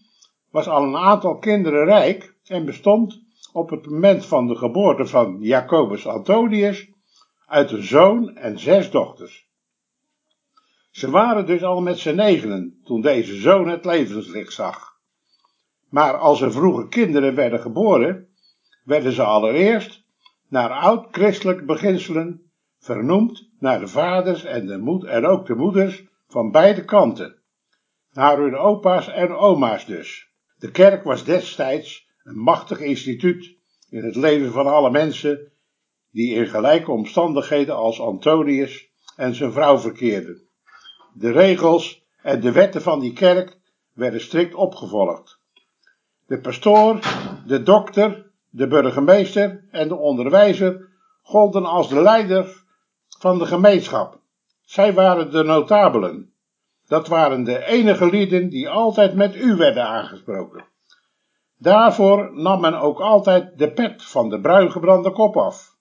was 0.52 0.68
al 0.68 0.84
een 0.84 0.98
aantal 0.98 1.38
kinderen 1.38 1.86
rijk 1.86 2.36
en 2.46 2.66
bestond 2.66 3.22
op 3.54 3.70
het 3.70 3.86
moment 3.86 4.26
van 4.26 4.48
de 4.48 4.56
geboorte 4.56 5.06
van 5.06 5.38
Jacobus 5.40 6.08
Antonius 6.08 6.90
uit 7.48 7.72
een 7.72 7.84
zoon 7.84 8.36
en 8.36 8.60
zes 8.60 8.92
dochters. 8.92 9.49
Ze 11.00 11.10
waren 11.10 11.46
dus 11.46 11.64
al 11.64 11.82
met 11.82 12.00
z'n 12.00 12.16
negenen 12.16 12.80
toen 12.84 13.02
deze 13.02 13.36
zoon 13.36 13.68
het 13.68 13.86
levenslicht 13.86 14.54
zag. 14.54 14.98
Maar 15.90 16.18
als 16.18 16.42
er 16.42 16.52
vroege 16.52 16.88
kinderen 16.88 17.36
werden 17.36 17.60
geboren, 17.60 18.28
werden 18.84 19.12
ze 19.12 19.24
allereerst, 19.24 20.04
naar 20.48 20.70
oud-christelijk 20.70 21.66
beginselen, 21.66 22.52
vernoemd 22.80 23.50
naar 23.60 23.80
de 23.80 23.88
vaders 23.88 24.44
en, 24.44 24.66
de 24.66 24.78
moed 24.78 25.04
en 25.04 25.26
ook 25.26 25.46
de 25.46 25.56
moeders 25.56 26.04
van 26.28 26.52
beide 26.52 26.86
kanten. 26.86 27.42
Naar 28.12 28.38
hun 28.38 28.56
opa's 28.56 29.08
en 29.08 29.32
oma's 29.32 29.86
dus. 29.86 30.32
De 30.58 30.72
kerk 30.72 31.04
was 31.04 31.24
destijds 31.24 32.08
een 32.24 32.40
machtig 32.40 32.80
instituut 32.80 33.56
in 33.90 34.04
het 34.04 34.16
leven 34.16 34.52
van 34.52 34.68
alle 34.68 34.92
mensen 34.92 35.52
die 36.12 36.34
in 36.34 36.48
gelijke 36.48 36.92
omstandigheden 36.92 37.76
als 37.76 38.02
Antonius 38.02 38.90
en 39.16 39.36
zijn 39.36 39.52
vrouw 39.52 39.80
verkeerden. 39.80 40.48
De 41.14 41.32
regels 41.32 42.04
en 42.22 42.40
de 42.40 42.52
wetten 42.52 42.82
van 42.82 43.00
die 43.00 43.14
kerk 43.14 43.58
werden 43.94 44.22
strikt 44.22 44.54
opgevolgd. 44.54 45.40
De 46.26 46.40
pastoor, 46.40 47.00
de 47.46 47.64
dokter, 47.64 48.32
de 48.50 48.68
burgemeester 48.68 49.64
en 49.72 49.88
de 49.88 49.96
onderwijzer 49.96 50.88
golden 51.24 51.66
als 51.66 51.90
de 51.90 52.02
leider 52.02 52.64
van 53.20 53.38
de 53.38 53.46
gemeenschap. 53.46 54.20
Zij 54.62 54.94
waren 54.94 55.32
de 55.32 55.44
notabelen. 55.44 56.34
Dat 56.88 57.08
waren 57.08 57.44
de 57.44 57.66
enige 57.66 58.10
lieden 58.10 58.50
die 58.50 58.70
altijd 58.70 59.14
met 59.14 59.36
u 59.36 59.56
werden 59.56 59.84
aangesproken. 59.84 60.66
Daarvoor 61.58 62.32
nam 62.34 62.62
men 62.62 62.80
ook 62.80 63.00
altijd 63.00 63.58
de 63.58 63.72
pet 63.72 64.04
van 64.04 64.30
de 64.30 64.40
bruingebrande 64.42 65.12
kop 65.12 65.38
af. 65.38 65.76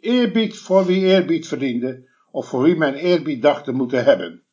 Eerbied 0.00 0.58
voor 0.58 0.84
wie 0.84 1.04
eerbied 1.04 1.48
verdiende, 1.48 2.08
of 2.30 2.48
voor 2.48 2.62
wie 2.62 2.76
men 2.76 2.94
eerbied 2.94 3.42
dacht 3.42 3.64
te 3.64 3.72
moeten 3.72 4.04
hebben. 4.04 4.43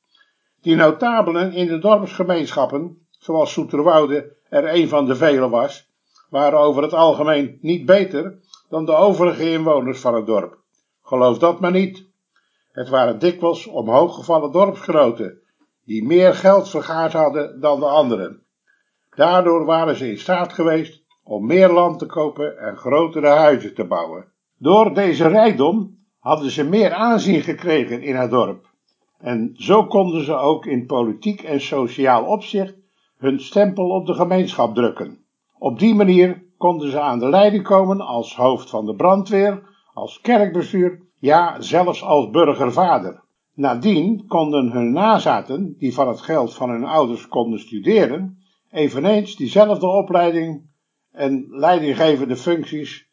Die 0.62 0.76
notabelen 0.76 1.54
in 1.54 1.68
de 1.68 1.80
dorpsgemeenschappen, 1.80 3.08
zoals 3.10 3.52
Soeterwoude 3.52 4.36
er 4.50 4.74
een 4.74 4.88
van 4.88 5.06
de 5.06 5.16
vele 5.16 5.50
was, 5.50 5.90
waren 6.30 6.60
over 6.60 6.84
het 6.84 6.94
algemeen 6.94 7.58
niet 7.62 7.86
beter 7.86 8.40
dan 8.70 8.86
de 8.86 8.96
overige 8.96 9.52
inwoners 9.52 10.00
van 10.00 10.16
het 10.16 10.26
dorp. 10.26 10.58
Geloof 11.04 11.38
dat 11.38 11.60
maar 11.60 11.72
niet. 11.72 12.10
Het 12.72 12.90
waren 12.90 13.20
dikwijls 13.20 13.68
omhooggevallen 13.68 14.52
dorpsgenoten, 14.52 15.42
die 15.86 16.06
meer 16.06 16.34
geld 16.34 16.70
vergaard 16.70 17.14
hadden 17.14 17.60
dan 17.60 17.80
de 17.80 17.86
anderen. 17.86 18.44
Daardoor 19.16 19.66
waren 19.66 19.96
ze 19.96 20.10
in 20.10 20.18
staat 20.18 20.54
geweest 20.54 21.04
om 21.24 21.46
meer 21.46 21.72
land 21.72 22.00
te 22.00 22.06
kopen 22.06 22.58
en 22.58 22.78
grotere 22.78 23.28
huizen 23.28 23.74
te 23.74 23.86
bouwen. 23.86 24.32
Door 24.58 24.94
deze 24.94 25.28
rijkdom 25.28 25.98
hadden 26.20 26.52
ze 26.52 26.64
meer 26.64 26.94
aanzien 26.94 27.42
gekregen 27.42 28.02
in 28.02 28.16
het 28.16 28.30
dorp. 28.32 28.71
En 29.22 29.52
zo 29.54 29.86
konden 29.86 30.26
ze 30.26 30.36
ook 30.36 30.66
in 30.66 30.86
politiek 30.86 31.42
en 31.42 31.62
sociaal 31.62 32.26
opzicht 32.26 32.76
hun 33.18 33.40
stempel 33.40 33.90
op 33.90 34.06
de 34.06 34.14
gemeenschap 34.14 34.76
drukken. 34.76 35.26
Op 35.58 35.80
die 35.80 35.96
manier 35.96 36.44
konden 36.58 36.92
ze 36.92 37.00
aan 37.00 37.20
de 37.20 37.30
leiding 37.30 37.64
komen 37.64 38.02
als 38.02 38.36
hoofd 38.36 38.70
van 38.70 38.86
de 38.86 38.96
brandweer, 38.96 39.64
als 39.94 40.22
kerkbestuur, 40.22 41.02
ja, 41.20 41.62
zelfs 41.62 42.04
als 42.04 42.30
burgervader. 42.30 43.24
Nadien 43.54 44.28
konden 44.28 44.72
hun 44.72 44.92
nazaten, 44.92 45.76
die 45.78 45.94
van 45.94 46.08
het 46.08 46.22
geld 46.22 46.54
van 46.54 46.70
hun 46.70 46.84
ouders 46.84 47.28
konden 47.28 47.60
studeren, 47.60 48.38
eveneens 48.70 49.36
diezelfde 49.36 49.88
opleiding 49.88 50.70
en 51.12 51.46
leidinggevende 51.50 52.36
functies 52.36 53.08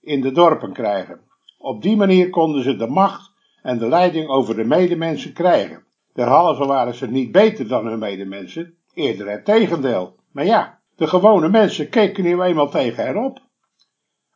in 0.00 0.20
de 0.20 0.32
dorpen 0.32 0.72
krijgen. 0.72 1.20
Op 1.58 1.82
die 1.82 1.96
manier 1.96 2.30
konden 2.30 2.62
ze 2.62 2.76
de 2.76 2.86
macht 2.86 3.33
en 3.64 3.78
de 3.78 3.88
leiding 3.88 4.28
over 4.28 4.56
de 4.56 4.64
medemensen 4.64 5.32
krijgen. 5.32 5.84
Derhalve 6.12 6.66
waren 6.66 6.94
ze 6.94 7.06
niet 7.06 7.32
beter 7.32 7.68
dan 7.68 7.86
hun 7.86 7.98
medemensen, 7.98 8.74
eerder 8.94 9.30
het 9.30 9.44
tegendeel. 9.44 10.16
Maar 10.32 10.44
ja, 10.44 10.80
de 10.96 11.06
gewone 11.06 11.48
mensen 11.48 11.88
keken 11.88 12.24
nu 12.24 12.40
eenmaal 12.42 12.70
tegen 12.70 13.04
hen 13.04 13.16
op. 13.16 13.40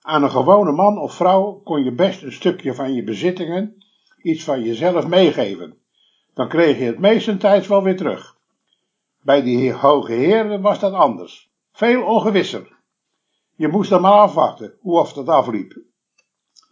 Aan 0.01 0.23
een 0.23 0.31
gewone 0.31 0.73
man 0.73 0.99
of 0.99 1.15
vrouw 1.15 1.61
kon 1.65 1.85
je 1.85 1.93
best 1.93 2.23
een 2.23 2.33
stukje 2.33 2.75
van 2.75 2.95
je 2.95 3.05
bezittingen, 3.05 3.85
iets 4.23 4.45
van 4.45 4.63
jezelf 4.63 5.07
meegeven. 5.07 5.79
Dan 6.35 6.49
kreeg 6.49 6.79
je 6.79 6.85
het 6.85 6.99
meestentijds 6.99 7.69
wel 7.69 7.83
weer 7.83 7.97
terug. 7.97 8.37
Bij 9.23 9.43
die 9.43 9.73
hoge 9.73 10.13
heren 10.13 10.61
was 10.61 10.79
dat 10.81 10.93
anders. 10.93 11.51
Veel 11.73 12.03
ongewisser. 12.03 12.77
Je 13.57 13.69
moest 13.69 13.91
dan 13.91 14.01
maar 14.01 14.13
afwachten 14.13 14.77
hoe 14.81 14.99
of 14.99 15.13
dat 15.13 15.29
afliep. 15.29 15.83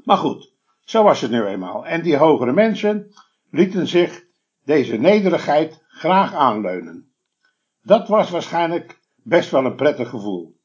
Maar 0.04 0.16
goed, 0.16 0.54
zo 0.86 1.02
was 1.02 1.20
het 1.20 1.30
nu 1.30 1.44
eenmaal. 1.44 1.86
En 1.86 2.02
die 2.02 2.16
hogere 2.16 2.52
mensen 2.52 3.14
lieten 3.50 3.86
zich 3.86 4.24
deze 4.64 4.96
nederigheid 4.96 5.84
graag 5.88 6.34
aanleunen. 6.34 7.12
Dat 7.82 8.08
was 8.08 8.30
waarschijnlijk 8.30 9.00
best 9.22 9.50
wel 9.50 9.64
een 9.64 9.74
prettig 9.74 10.08
gevoel. 10.08 10.56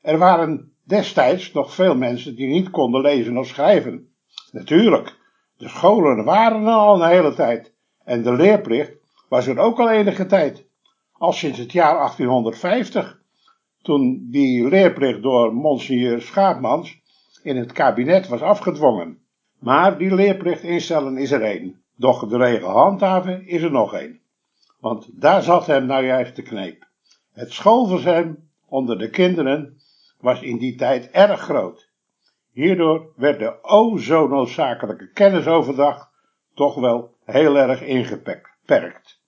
Er 0.00 0.18
waren 0.18 0.72
destijds 0.84 1.52
nog 1.52 1.74
veel 1.74 1.96
mensen 1.96 2.36
die 2.36 2.46
niet 2.46 2.70
konden 2.70 3.00
lezen 3.00 3.36
of 3.36 3.46
schrijven. 3.46 4.14
Natuurlijk, 4.50 5.18
de 5.56 5.68
scholen 5.68 6.24
waren 6.24 6.66
er 6.66 6.72
al 6.72 7.02
een 7.02 7.08
hele 7.08 7.34
tijd 7.34 7.74
en 8.04 8.22
de 8.22 8.32
leerplicht 8.32 8.92
was 9.28 9.46
er 9.46 9.58
ook 9.58 9.78
al 9.78 9.90
enige 9.90 10.26
tijd, 10.26 10.66
al 11.12 11.32
sinds 11.32 11.58
het 11.58 11.72
jaar 11.72 11.94
1850, 11.94 13.20
toen 13.82 14.28
die 14.30 14.68
leerplicht 14.68 15.22
door 15.22 15.54
Monseigneur 15.54 16.22
Schaapmans 16.22 17.01
in 17.42 17.56
het 17.56 17.72
kabinet 17.72 18.28
was 18.28 18.40
afgedwongen. 18.40 19.18
Maar 19.58 19.98
die 19.98 20.14
leerplicht 20.14 20.62
instellen 20.62 21.16
is 21.16 21.30
er 21.30 21.42
één, 21.42 21.82
doch 21.96 22.28
de 22.28 22.36
regel 22.36 22.68
handhaven 22.68 23.46
is 23.46 23.62
er 23.62 23.70
nog 23.70 23.94
één. 23.94 24.20
Want 24.80 25.20
daar 25.20 25.42
zat 25.42 25.66
hem 25.66 25.86
nou 25.86 26.04
juist 26.04 26.36
de 26.36 26.42
kneep. 26.42 26.88
Het 27.32 27.52
schoolverzuim 27.52 28.50
onder 28.66 28.98
de 28.98 29.10
kinderen 29.10 29.76
was 30.20 30.40
in 30.40 30.58
die 30.58 30.76
tijd 30.76 31.10
erg 31.10 31.40
groot. 31.40 31.90
Hierdoor 32.52 33.12
werd 33.16 33.38
de 33.38 33.62
o 33.62 33.96
zo 33.96 34.28
noodzakelijke 34.28 35.10
kennisoverdracht 35.10 36.10
toch 36.54 36.74
wel 36.74 37.16
heel 37.24 37.56
erg 37.56 37.82
ingeperkt. 37.82 39.20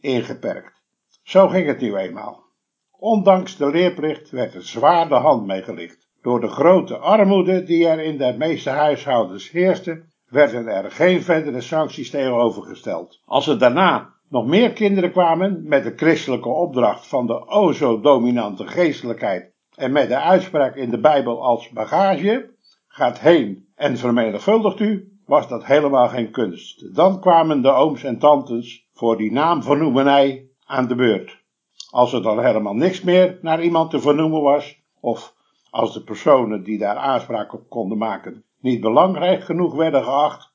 Ingeperkt. 0.00 0.82
Zo 1.22 1.48
ging 1.48 1.66
het 1.66 1.80
nu 1.80 1.96
eenmaal. 1.96 2.44
Ondanks 2.90 3.56
de 3.56 3.70
leerplicht 3.70 4.30
werd 4.30 4.54
er 4.54 4.66
zwaar 4.66 5.08
de 5.08 5.14
hand 5.14 5.46
meegelicht. 5.46 6.05
Door 6.26 6.40
de 6.40 6.48
grote 6.48 6.96
armoede 6.96 7.62
die 7.62 7.86
er 7.86 8.00
in 8.00 8.18
de 8.18 8.34
meeste 8.38 8.70
huishoudens 8.70 9.50
heerste, 9.50 10.04
werden 10.28 10.66
er 10.66 10.90
geen 10.90 11.22
verdere 11.22 11.60
sancties 11.60 12.10
tegenover 12.10 12.62
gesteld. 12.62 13.20
Als 13.24 13.46
er 13.46 13.58
daarna 13.58 14.14
nog 14.28 14.46
meer 14.46 14.72
kinderen 14.72 15.10
kwamen 15.10 15.68
met 15.68 15.84
de 15.84 15.92
christelijke 15.96 16.48
opdracht 16.48 17.06
van 17.06 17.26
de 17.26 17.48
o 17.48 17.72
zo 17.72 18.00
dominante 18.00 18.66
geestelijkheid 18.66 19.52
en 19.74 19.92
met 19.92 20.08
de 20.08 20.20
uitspraak 20.20 20.76
in 20.76 20.90
de 20.90 21.00
Bijbel 21.00 21.42
als 21.42 21.70
bagage, 21.70 22.50
gaat 22.88 23.20
heen 23.20 23.68
en 23.74 23.96
vermenigvuldigt 23.96 24.80
u, 24.80 25.18
was 25.26 25.48
dat 25.48 25.64
helemaal 25.64 26.08
geen 26.08 26.30
kunst. 26.30 26.94
Dan 26.94 27.20
kwamen 27.20 27.62
de 27.62 27.70
ooms 27.70 28.04
en 28.04 28.18
tantes 28.18 28.88
voor 28.92 29.16
die 29.16 29.32
naamvernoemenij 29.32 30.48
aan 30.64 30.88
de 30.88 30.94
beurt. 30.94 31.44
Als 31.90 32.12
er 32.12 32.22
dan 32.22 32.44
helemaal 32.44 32.74
niks 32.74 33.02
meer 33.02 33.38
naar 33.42 33.62
iemand 33.62 33.90
te 33.90 34.00
vernoemen 34.00 34.42
was, 34.42 34.84
of 35.00 35.34
als 35.70 35.92
de 35.92 36.02
personen 36.02 36.62
die 36.62 36.78
daar 36.78 36.96
aanspraak 36.96 37.52
op 37.52 37.68
konden 37.68 37.98
maken 37.98 38.44
niet 38.60 38.80
belangrijk 38.80 39.44
genoeg 39.44 39.74
werden 39.74 40.04
geacht, 40.04 40.52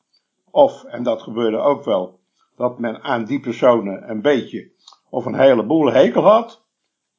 of, 0.51 0.84
en 0.84 1.03
dat 1.03 1.22
gebeurde 1.22 1.58
ook 1.58 1.84
wel, 1.84 2.20
dat 2.56 2.80
men 2.80 3.03
aan 3.03 3.25
die 3.25 3.39
personen 3.39 4.10
een 4.10 4.22
beetje 4.22 4.72
of 5.10 5.25
een 5.25 5.39
heleboel 5.39 5.91
hekel 5.91 6.24
had, 6.24 6.65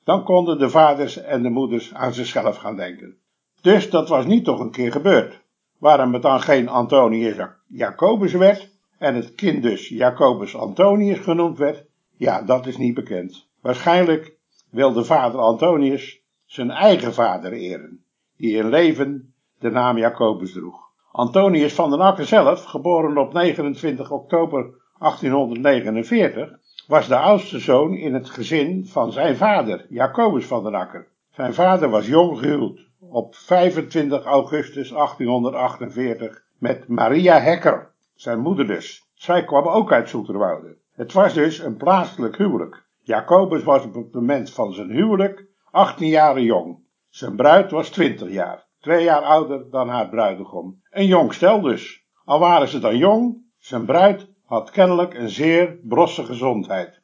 dan 0.05 0.25
konden 0.25 0.59
de 0.59 0.71
vaders 0.71 1.17
en 1.17 1.43
de 1.43 1.49
moeders 1.49 1.95
aan 1.95 2.15
zichzelf 2.15 2.57
gaan 2.57 2.77
denken. 2.77 3.17
Dus 3.61 3.91
dat 3.91 4.09
was 4.09 4.27
niet 4.27 4.45
toch 4.45 4.61
een 4.61 4.71
keer 4.71 4.93
gebeurd. 4.93 5.41
Waarom 5.79 6.13
het 6.13 6.23
dan 6.23 6.41
geen 6.41 6.69
Antonius 6.69 7.37
Jacobus 7.69 8.33
werd 8.33 8.71
en 8.99 9.15
het 9.15 9.35
kind 9.35 9.63
dus 9.63 9.89
Jacobus 9.89 10.57
Antonius 10.57 11.19
genoemd 11.19 11.59
werd, 11.59 11.85
ja, 12.17 12.43
dat 12.43 12.67
is 12.67 12.77
niet 12.77 12.95
bekend. 12.95 13.49
Waarschijnlijk 13.61 14.37
wilde 14.71 15.05
vader 15.05 15.41
Antonius 15.41 16.22
zijn 16.53 16.71
eigen 16.71 17.15
vader 17.15 17.53
eren, 17.53 18.05
die 18.37 18.57
in 18.57 18.69
leven 18.69 19.35
de 19.59 19.71
naam 19.71 19.99
Jacobus 19.99 20.53
droeg. 20.53 20.91
Antonius 21.13 21.75
van 21.75 21.91
den 21.91 22.01
Akker 22.01 22.27
zelf, 22.27 22.65
geboren 22.65 23.19
op 23.19 23.33
29 23.33 24.11
oktober 24.11 24.61
1849, 24.99 26.59
was 26.87 27.09
de 27.09 27.17
oudste 27.17 27.59
zoon 27.59 27.95
in 27.95 28.15
het 28.15 28.31
gezin 28.31 28.87
van 28.87 29.13
zijn 29.13 29.37
vader, 29.37 29.87
Jacobus 29.89 30.47
van 30.47 30.65
den 30.65 30.75
Akker. 30.75 31.09
Zijn 31.31 31.55
vader 31.55 31.89
was 31.89 32.07
jong 32.07 32.39
gehuwd 32.39 32.89
op 32.99 33.35
25 33.35 34.25
augustus 34.25 34.91
1848 34.91 36.43
met 36.59 36.89
Maria 36.89 37.41
Hekker, 37.41 37.91
zijn 38.15 38.41
moeder 38.41 38.67
dus. 38.67 39.11
Zij 39.15 39.45
kwam 39.45 39.67
ook 39.67 39.93
uit 39.93 40.09
Zoeterwoude. 40.09 40.77
Het 40.93 41.13
was 41.13 41.35
dus 41.35 41.59
een 41.59 41.77
plaatselijk 41.77 42.37
huwelijk. 42.37 42.85
Jacobus 43.03 43.63
was 43.63 43.85
op 43.85 43.95
het 43.95 44.15
moment 44.15 44.51
van 44.51 44.73
zijn 44.73 44.91
huwelijk 44.91 45.51
18 45.73 46.09
jaar 46.09 46.41
jong. 46.41 46.79
Zijn 47.09 47.37
bruid 47.37 47.71
was 47.71 47.91
20 47.91 48.31
jaar, 48.31 48.67
twee 48.81 49.05
jaar 49.05 49.23
ouder 49.23 49.71
dan 49.71 49.89
haar 49.89 50.09
bruidegom. 50.09 50.83
Een 50.91 51.07
jong 51.07 51.35
stel 51.35 51.61
dus. 51.61 52.05
Al 52.25 52.39
waren 52.39 52.69
ze 52.69 52.79
dan 52.79 52.97
jong, 52.97 53.45
zijn 53.59 53.85
bruid 53.85 54.29
had 54.45 54.71
kennelijk 54.71 55.15
een 55.15 55.29
zeer 55.29 55.79
brosse 55.83 56.25
gezondheid. 56.25 57.01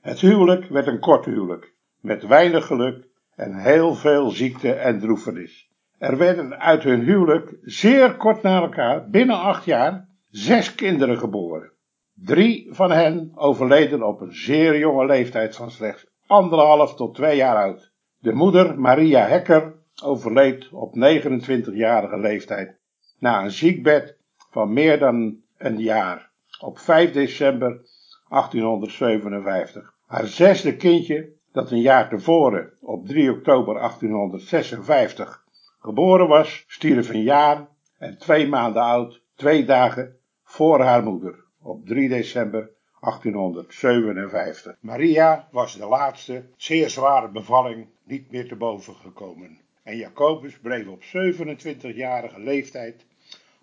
Het 0.00 0.20
huwelijk 0.20 0.68
werd 0.68 0.86
een 0.86 1.00
kort 1.00 1.24
huwelijk, 1.24 1.74
met 2.00 2.26
weinig 2.26 2.66
geluk 2.66 3.08
en 3.34 3.54
heel 3.54 3.94
veel 3.94 4.30
ziekte 4.30 4.72
en 4.72 5.00
droefenis. 5.00 5.70
Er 5.98 6.16
werden 6.16 6.58
uit 6.58 6.82
hun 6.82 7.00
huwelijk 7.00 7.56
zeer 7.62 8.16
kort 8.16 8.42
na 8.42 8.60
elkaar, 8.60 9.08
binnen 9.10 9.38
acht 9.38 9.64
jaar, 9.64 10.08
zes 10.30 10.74
kinderen 10.74 11.18
geboren. 11.18 11.72
Drie 12.14 12.68
van 12.70 12.90
hen 12.90 13.32
overleden 13.34 14.02
op 14.02 14.20
een 14.20 14.34
zeer 14.34 14.78
jonge 14.78 15.06
leeftijd 15.06 15.56
van 15.56 15.70
slechts 15.70 16.06
anderhalf 16.26 16.94
tot 16.94 17.14
twee 17.14 17.36
jaar 17.36 17.56
oud. 17.56 17.92
De 18.24 18.32
moeder, 18.32 18.80
Maria 18.80 19.26
Hekker, 19.26 19.74
overleed 20.02 20.68
op 20.72 20.94
29-jarige 20.94 22.18
leeftijd 22.18 22.76
na 23.18 23.42
een 23.42 23.50
ziekbed 23.50 24.16
van 24.50 24.72
meer 24.72 24.98
dan 24.98 25.36
een 25.58 25.78
jaar 25.78 26.30
op 26.60 26.78
5 26.78 27.12
december 27.12 27.80
1857. 28.28 29.94
Haar 30.06 30.26
zesde 30.26 30.76
kindje, 30.76 31.32
dat 31.52 31.70
een 31.70 31.80
jaar 31.80 32.08
tevoren 32.08 32.72
op 32.80 33.06
3 33.06 33.30
oktober 33.30 33.74
1856 33.74 35.44
geboren 35.78 36.28
was, 36.28 36.64
stierf 36.66 37.08
een 37.08 37.22
jaar 37.22 37.68
en 37.98 38.18
twee 38.18 38.48
maanden 38.48 38.82
oud, 38.82 39.22
twee 39.34 39.64
dagen 39.64 40.16
voor 40.44 40.80
haar 40.80 41.02
moeder 41.02 41.44
op 41.62 41.86
3 41.86 42.08
december 42.08 42.70
1857. 43.04 44.76
Maria 44.80 45.48
was 45.50 45.76
de 45.76 45.86
laatste 45.86 46.44
zeer 46.56 46.90
zware 46.90 47.28
bevalling 47.28 47.86
niet 48.04 48.30
meer 48.30 48.48
te 48.48 48.56
boven 48.56 48.94
gekomen. 48.94 49.58
En 49.82 49.96
Jacobus 49.96 50.58
bleef 50.58 50.86
op 50.86 51.02
27-jarige 51.02 52.40
leeftijd 52.40 53.06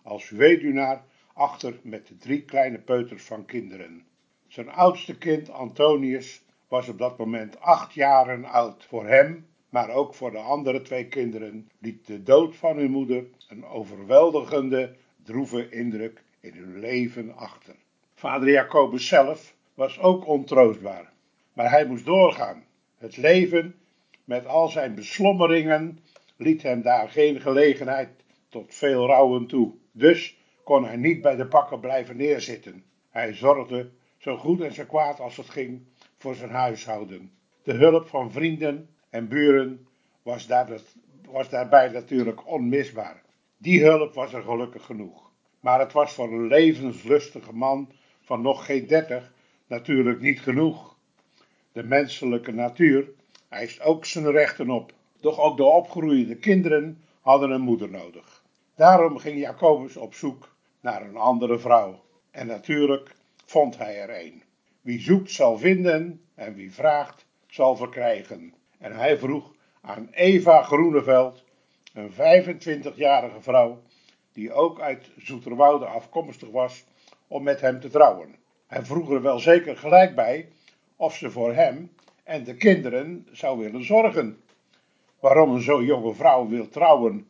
als 0.04 0.30
weduwnaar 0.30 1.04
achter 1.34 1.80
met 1.84 2.08
de 2.08 2.18
drie 2.18 2.42
kleine 2.42 2.80
peuters 2.80 3.24
van 3.24 3.46
kinderen. 3.46 4.04
Zijn 4.48 4.70
oudste 4.70 5.18
kind, 5.18 5.50
Antonius, 5.50 6.44
was 6.68 6.90
op 6.90 6.98
dat 6.98 7.18
moment 7.18 7.60
acht 7.60 7.94
jaren 7.94 8.46
oud. 8.46 8.86
Voor 8.86 9.08
hem, 9.08 9.46
maar 9.70 9.90
ook 9.90 10.14
voor 10.14 10.32
de 10.32 10.38
andere 10.38 10.82
twee 10.82 11.08
kinderen, 11.08 11.70
liet 11.80 12.08
de 12.08 12.24
dood 12.24 12.56
van 12.56 12.78
hun 12.78 12.92
moeder 12.92 13.26
een 13.50 13.66
overweldigende, 13.66 14.96
droeve 15.24 15.70
indruk 15.70 16.24
in 16.40 16.54
hun 16.54 16.80
leven 16.80 17.36
achter. 17.36 17.76
Vader 18.22 18.50
Jacobus 18.50 19.08
zelf 19.08 19.54
was 19.74 20.00
ook 20.00 20.28
ontroostbaar, 20.28 21.12
maar 21.54 21.70
hij 21.70 21.86
moest 21.86 22.06
doorgaan. 22.06 22.64
Het 22.98 23.18
leven, 23.18 23.76
met 24.24 24.46
al 24.46 24.68
zijn 24.68 24.96
beslommeringen, 24.96 26.00
liet 26.38 26.62
hem 26.62 26.82
daar 26.82 27.10
geen 27.10 27.42
gelegenheid 27.42 28.10
tot 28.50 28.76
veel 28.76 29.06
rouwen 29.06 29.48
toe. 29.48 29.74
Dus 29.92 30.38
kon 30.64 30.86
hij 30.86 30.96
niet 30.96 31.22
bij 31.22 31.36
de 31.36 31.48
pakken 31.48 31.80
blijven 31.80 32.18
neerzitten. 32.18 32.84
Hij 33.10 33.34
zorgde, 33.34 33.90
zo 34.18 34.38
goed 34.38 34.62
en 34.62 34.74
zo 34.74 34.84
kwaad 34.86 35.20
als 35.20 35.38
het 35.38 35.50
ging, 35.50 35.82
voor 36.18 36.36
zijn 36.36 36.52
huishouden. 36.52 37.32
De 37.64 37.74
hulp 37.74 38.08
van 38.08 38.32
vrienden 38.32 38.90
en 39.10 39.28
buren 39.28 39.88
was, 40.24 40.48
daar 40.48 40.82
was 41.32 41.50
daarbij 41.50 41.90
natuurlijk 41.90 42.48
onmisbaar. 42.48 43.22
Die 43.58 43.84
hulp 43.84 44.14
was 44.14 44.34
er 44.34 44.42
gelukkig 44.42 44.86
genoeg. 44.86 45.30
Maar 45.60 45.80
het 45.80 45.92
was 45.92 46.14
voor 46.14 46.32
een 46.32 46.48
levenslustige 46.48 47.54
man 47.54 47.90
van 48.32 48.42
nog 48.42 48.66
geen 48.66 48.88
dertig 48.88 49.34
natuurlijk 49.68 50.22
niet 50.22 50.40
genoeg. 50.40 50.96
De 51.72 51.84
menselijke 51.84 52.52
natuur 52.52 53.10
eist 53.50 53.82
ook 53.82 54.06
zijn 54.06 54.32
rechten 54.32 54.70
op. 54.70 54.94
Doch 55.20 55.40
ook 55.40 55.58
de 55.58 55.64
opgroeiende 55.64 56.36
kinderen 56.36 57.02
hadden 57.22 57.50
een 57.50 57.62
moeder 57.62 57.90
nodig. 57.90 58.44
Daarom 58.76 59.18
ging 59.18 59.40
Jacobus 59.40 59.98
op 59.98 60.14
zoek 60.14 60.56
naar 60.82 61.02
een 61.02 61.16
andere 61.16 61.60
vrouw. 61.60 62.04
En 62.32 62.48
natuurlijk 62.48 63.16
vond 63.46 63.78
hij 63.78 64.02
er 64.02 64.26
een. 64.26 64.44
Wie 64.82 65.00
zoekt 65.00 65.32
zal 65.32 65.58
vinden 65.58 66.22
en 66.36 66.54
wie 66.54 66.74
vraagt 66.74 67.26
zal 67.48 67.76
verkrijgen. 67.76 68.54
En 68.78 68.96
hij 68.96 69.18
vroeg 69.18 69.54
aan 69.82 70.08
Eva 70.12 70.64
Groeneveld, 70.64 71.44
een 71.94 72.12
25-jarige 72.12 73.42
vrouw, 73.42 73.82
die 74.34 74.54
ook 74.54 74.80
uit 74.80 75.12
Zoeterwoude 75.18 75.86
afkomstig 75.86 76.50
was, 76.50 76.86
om 77.32 77.44
met 77.44 77.62
hem 77.62 77.80
te 77.80 77.90
trouwen. 77.90 78.36
Hij 78.68 78.86
vroeg 78.86 79.12
er 79.12 79.22
wel 79.22 79.40
zeker 79.40 79.78
gelijk 79.78 80.16
bij 80.16 80.50
of 80.96 81.16
ze 81.16 81.32
voor 81.32 81.54
hem 81.54 81.92
en 82.24 82.44
de 82.44 82.56
kinderen 82.56 83.28
zou 83.32 83.60
willen 83.60 83.86
zorgen. 83.86 84.42
Waarom 85.20 85.52
een 85.56 85.62
zo 85.62 85.84
jonge 85.84 86.14
vrouw 86.14 86.48
wil 86.48 86.70
trouwen 86.70 87.28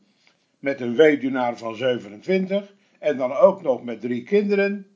met 0.59 0.81
een 0.81 0.95
weduwnaar 0.95 1.57
van 1.57 1.75
27 1.75 2.73
en 2.99 3.17
dan 3.17 3.31
ook 3.33 3.61
nog 3.61 3.83
met 3.83 4.01
drie 4.01 4.23
kinderen, 4.23 4.87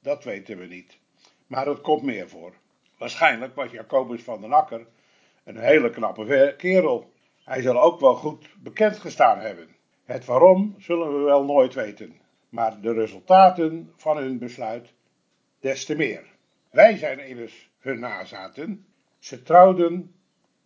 dat 0.00 0.24
weten 0.24 0.58
we 0.58 0.66
niet. 0.66 0.98
Maar 1.46 1.66
het 1.66 1.80
komt 1.80 2.02
meer 2.02 2.28
voor. 2.28 2.52
Waarschijnlijk 2.98 3.54
was 3.54 3.70
Jacobus 3.70 4.22
van 4.22 4.40
den 4.40 4.52
Akker 4.52 4.86
een 5.44 5.58
hele 5.58 5.90
knappe 5.90 6.54
kerel. 6.56 7.12
Hij 7.44 7.62
zal 7.62 7.82
ook 7.82 8.00
wel 8.00 8.14
goed 8.14 8.48
bekend 8.62 8.98
gestaan 8.98 9.38
hebben. 9.38 9.68
Het 10.04 10.24
waarom 10.24 10.74
zullen 10.78 11.18
we 11.18 11.24
wel 11.24 11.44
nooit 11.44 11.74
weten. 11.74 12.21
Maar 12.52 12.80
de 12.80 12.92
resultaten 12.92 13.92
van 13.96 14.16
hun 14.16 14.38
besluit 14.38 14.92
des 15.60 15.84
te 15.84 15.96
meer. 15.96 16.24
Wij 16.70 16.96
zijn 16.96 17.28
immers 17.28 17.70
hun 17.78 17.98
nazaten. 17.98 18.86
Ze 19.18 19.42
trouwden 19.42 20.14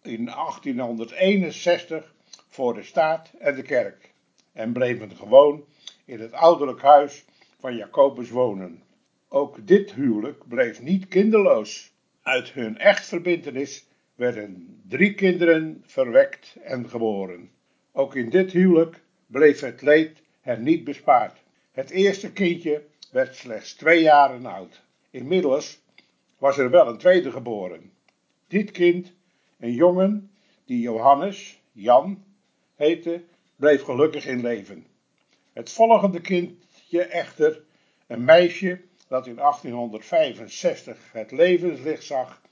in 0.03 0.25
1861 0.25 2.15
voor 2.49 2.75
de 2.75 2.83
staat 2.83 3.31
en 3.39 3.55
de 3.55 3.63
kerk 3.63 4.13
en 4.53 4.73
bleven 4.73 5.17
gewoon 5.17 5.65
in 6.05 6.21
het 6.21 6.33
ouderlijk 6.33 6.83
huis 6.83 7.25
van 7.61 7.77
Jacobus 7.77 8.31
wonen. 8.31 8.83
Ook 9.29 9.67
dit 9.67 9.93
huwelijk 9.93 10.49
bleef 10.49 10.81
niet 10.81 11.09
kinderloos. 11.09 11.93
Uit 12.23 12.53
hun 12.53 12.79
echtverbintenis 12.79 13.89
werden 14.15 14.81
drie 14.89 15.15
kinderen 15.15 15.83
verwekt 15.87 16.57
en 16.63 16.89
geboren. 16.89 17.51
Ook 17.93 18.15
in 18.15 18.31
dit 18.31 18.53
huwelijk 18.53 19.03
bleef 19.27 19.61
het 19.61 19.83
leed 19.83 20.23
hen 20.41 20.63
niet 20.63 20.85
bespaard. 20.85 21.45
Het 21.77 21.91
eerste 21.91 22.33
kindje 22.33 22.85
werd 23.11 23.37
slechts 23.37 23.75
twee 23.75 24.03
jaren 24.03 24.47
oud. 24.47 24.83
Inmiddels 25.11 25.81
was 26.39 26.59
er 26.59 26.71
wel 26.71 26.89
een 26.89 26.99
tweede 26.99 27.31
geboren. 27.31 27.93
Dit 28.47 28.71
kind, 28.71 29.13
een 29.59 29.73
jongen 29.73 30.31
die 30.65 30.81
Johannes, 30.81 31.61
Jan, 31.73 32.25
heette, 32.75 33.25
bleef 33.57 33.83
gelukkig 33.83 34.27
in 34.27 34.41
leven. 34.41 34.87
Het 35.53 35.71
volgende 35.71 36.21
kindje 36.21 37.03
echter, 37.03 37.63
een 38.07 38.25
meisje 38.25 38.81
dat 39.09 39.27
in 39.27 39.35
1865 39.35 41.13
het 41.13 41.31
levenslicht 41.31 42.05
zag, 42.05 42.43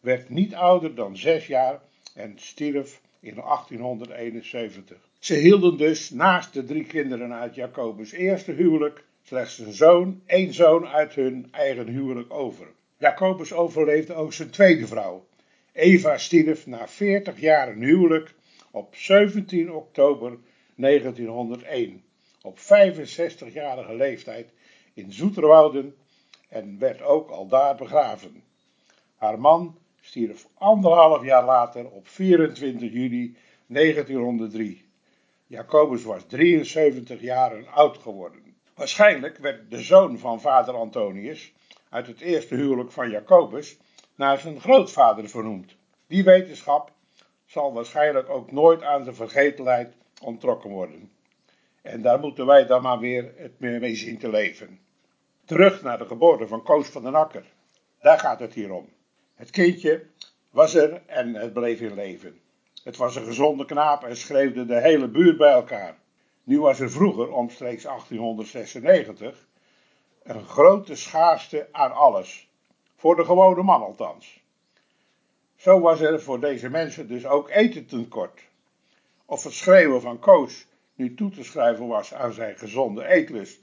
werd 0.00 0.28
niet 0.28 0.54
ouder 0.54 0.94
dan 0.94 1.16
zes 1.16 1.46
jaar 1.46 1.82
en 2.14 2.38
stierf 2.38 3.00
in 3.20 3.34
1871. 3.34 5.05
Ze 5.18 5.34
hielden 5.34 5.76
dus 5.76 6.10
naast 6.10 6.52
de 6.52 6.64
drie 6.64 6.84
kinderen 6.84 7.32
uit 7.32 7.54
Jacobus' 7.54 8.12
eerste 8.12 8.52
huwelijk 8.52 9.04
slechts 9.22 9.58
een 9.58 9.72
zoon, 9.72 10.22
één 10.26 10.54
zoon 10.54 10.86
uit 10.86 11.14
hun 11.14 11.48
eigen 11.50 11.88
huwelijk 11.88 12.32
over. 12.32 12.66
Jacobus 12.98 13.52
overleefde 13.52 14.14
ook 14.14 14.32
zijn 14.32 14.50
tweede 14.50 14.86
vrouw. 14.86 15.26
Eva 15.72 16.18
stierf 16.18 16.66
na 16.66 16.88
40 16.88 17.40
jaar 17.40 17.74
huwelijk 17.74 18.34
op 18.70 18.94
17 18.94 19.72
oktober 19.72 20.38
1901 20.74 22.02
op 22.42 22.58
65-jarige 22.58 23.94
leeftijd 23.94 24.52
in 24.94 25.12
Zoeterwouden 25.12 25.94
en 26.48 26.78
werd 26.78 27.02
ook 27.02 27.30
al 27.30 27.48
daar 27.48 27.76
begraven. 27.76 28.42
Haar 29.16 29.40
man 29.40 29.78
stierf 30.00 30.46
anderhalf 30.54 31.24
jaar 31.24 31.44
later 31.44 31.90
op 31.90 32.08
24 32.08 32.92
juli 32.92 33.36
1903. 33.66 34.85
Jacobus 35.48 36.04
was 36.04 36.24
73 36.24 37.20
jaar 37.20 37.66
oud 37.66 37.98
geworden. 37.98 38.56
Waarschijnlijk 38.74 39.38
werd 39.38 39.70
de 39.70 39.82
zoon 39.82 40.18
van 40.18 40.40
vader 40.40 40.74
Antonius 40.74 41.52
uit 41.88 42.06
het 42.06 42.20
eerste 42.20 42.54
huwelijk 42.54 42.92
van 42.92 43.10
Jacobus 43.10 43.78
naar 44.14 44.38
zijn 44.38 44.60
grootvader 44.60 45.28
vernoemd. 45.28 45.76
Die 46.06 46.24
wetenschap 46.24 46.92
zal 47.44 47.72
waarschijnlijk 47.72 48.28
ook 48.28 48.52
nooit 48.52 48.82
aan 48.82 49.04
de 49.04 49.12
vergetelheid 49.12 49.96
onttrokken 50.22 50.70
worden. 50.70 51.10
En 51.82 52.02
daar 52.02 52.20
moeten 52.20 52.46
wij 52.46 52.66
dan 52.66 52.82
maar 52.82 52.98
weer 52.98 53.32
het 53.36 53.60
mee 53.60 53.94
zien 53.94 54.18
te 54.18 54.28
leven. 54.28 54.80
Terug 55.44 55.82
naar 55.82 55.98
de 55.98 56.06
geboorte 56.06 56.46
van 56.46 56.62
Koos 56.62 56.88
van 56.88 57.02
den 57.02 57.14
Akker. 57.14 57.44
Daar 58.00 58.18
gaat 58.18 58.40
het 58.40 58.54
hier 58.54 58.72
om. 58.72 58.88
Het 59.34 59.50
kindje 59.50 60.06
was 60.50 60.74
er 60.74 61.02
en 61.06 61.34
het 61.34 61.52
bleef 61.52 61.80
in 61.80 61.94
leven. 61.94 62.40
Het 62.86 62.96
was 62.96 63.16
een 63.16 63.24
gezonde 63.24 63.64
knaap 63.64 64.04
en 64.04 64.16
schreefde 64.16 64.66
de 64.66 64.80
hele 64.80 65.08
buurt 65.08 65.36
bij 65.36 65.52
elkaar. 65.52 65.96
Nu 66.44 66.60
was 66.60 66.80
er 66.80 66.90
vroeger, 66.90 67.32
omstreeks 67.32 67.82
1896, 67.82 69.46
een 70.22 70.44
grote 70.44 70.94
schaarste 70.94 71.68
aan 71.72 71.92
alles. 71.92 72.48
Voor 72.96 73.16
de 73.16 73.24
gewone 73.24 73.62
man 73.62 73.82
althans. 73.82 74.42
Zo 75.56 75.80
was 75.80 76.00
er 76.00 76.22
voor 76.22 76.40
deze 76.40 76.70
mensen 76.70 77.08
dus 77.08 77.26
ook 77.26 77.50
eten 77.50 77.86
ten 77.86 78.08
kort. 78.08 78.40
Of 79.24 79.44
het 79.44 79.52
schreeuwen 79.52 80.00
van 80.00 80.18
Koos 80.18 80.66
nu 80.94 81.14
toe 81.14 81.30
te 81.30 81.44
schrijven 81.44 81.86
was 81.86 82.14
aan 82.14 82.32
zijn 82.32 82.56
gezonde 82.56 83.06
eetlust, 83.06 83.60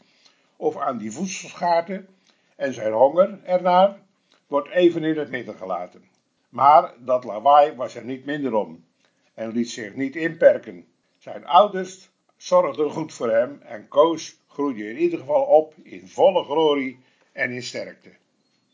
of 0.55 0.77
aan 0.77 0.97
die 0.97 1.11
voedselschaarten 1.11 2.07
en 2.55 2.73
zijn 2.73 2.93
honger 2.93 3.39
ernaar, 3.43 3.99
wordt 4.47 4.69
even 4.69 5.03
in 5.03 5.17
het 5.17 5.29
midden 5.29 5.55
gelaten. 5.55 6.03
Maar 6.49 6.93
dat 6.99 7.23
lawaai 7.23 7.75
was 7.75 7.95
er 7.95 8.05
niet 8.05 8.25
minder 8.25 8.53
om 8.53 8.83
en 9.33 9.51
liet 9.51 9.69
zich 9.69 9.95
niet 9.95 10.15
inperken. 10.15 10.85
Zijn 11.17 11.45
ouders 11.45 12.09
zorgden 12.37 12.91
goed 12.91 13.13
voor 13.13 13.29
hem 13.29 13.61
en 13.61 13.87
Koos 13.87 14.37
groeide 14.47 14.89
in 14.89 14.97
ieder 14.97 15.19
geval 15.19 15.43
op 15.43 15.73
in 15.83 16.07
volle 16.07 16.43
glorie 16.43 16.99
en 17.31 17.51
in 17.51 17.63
sterkte. 17.63 18.09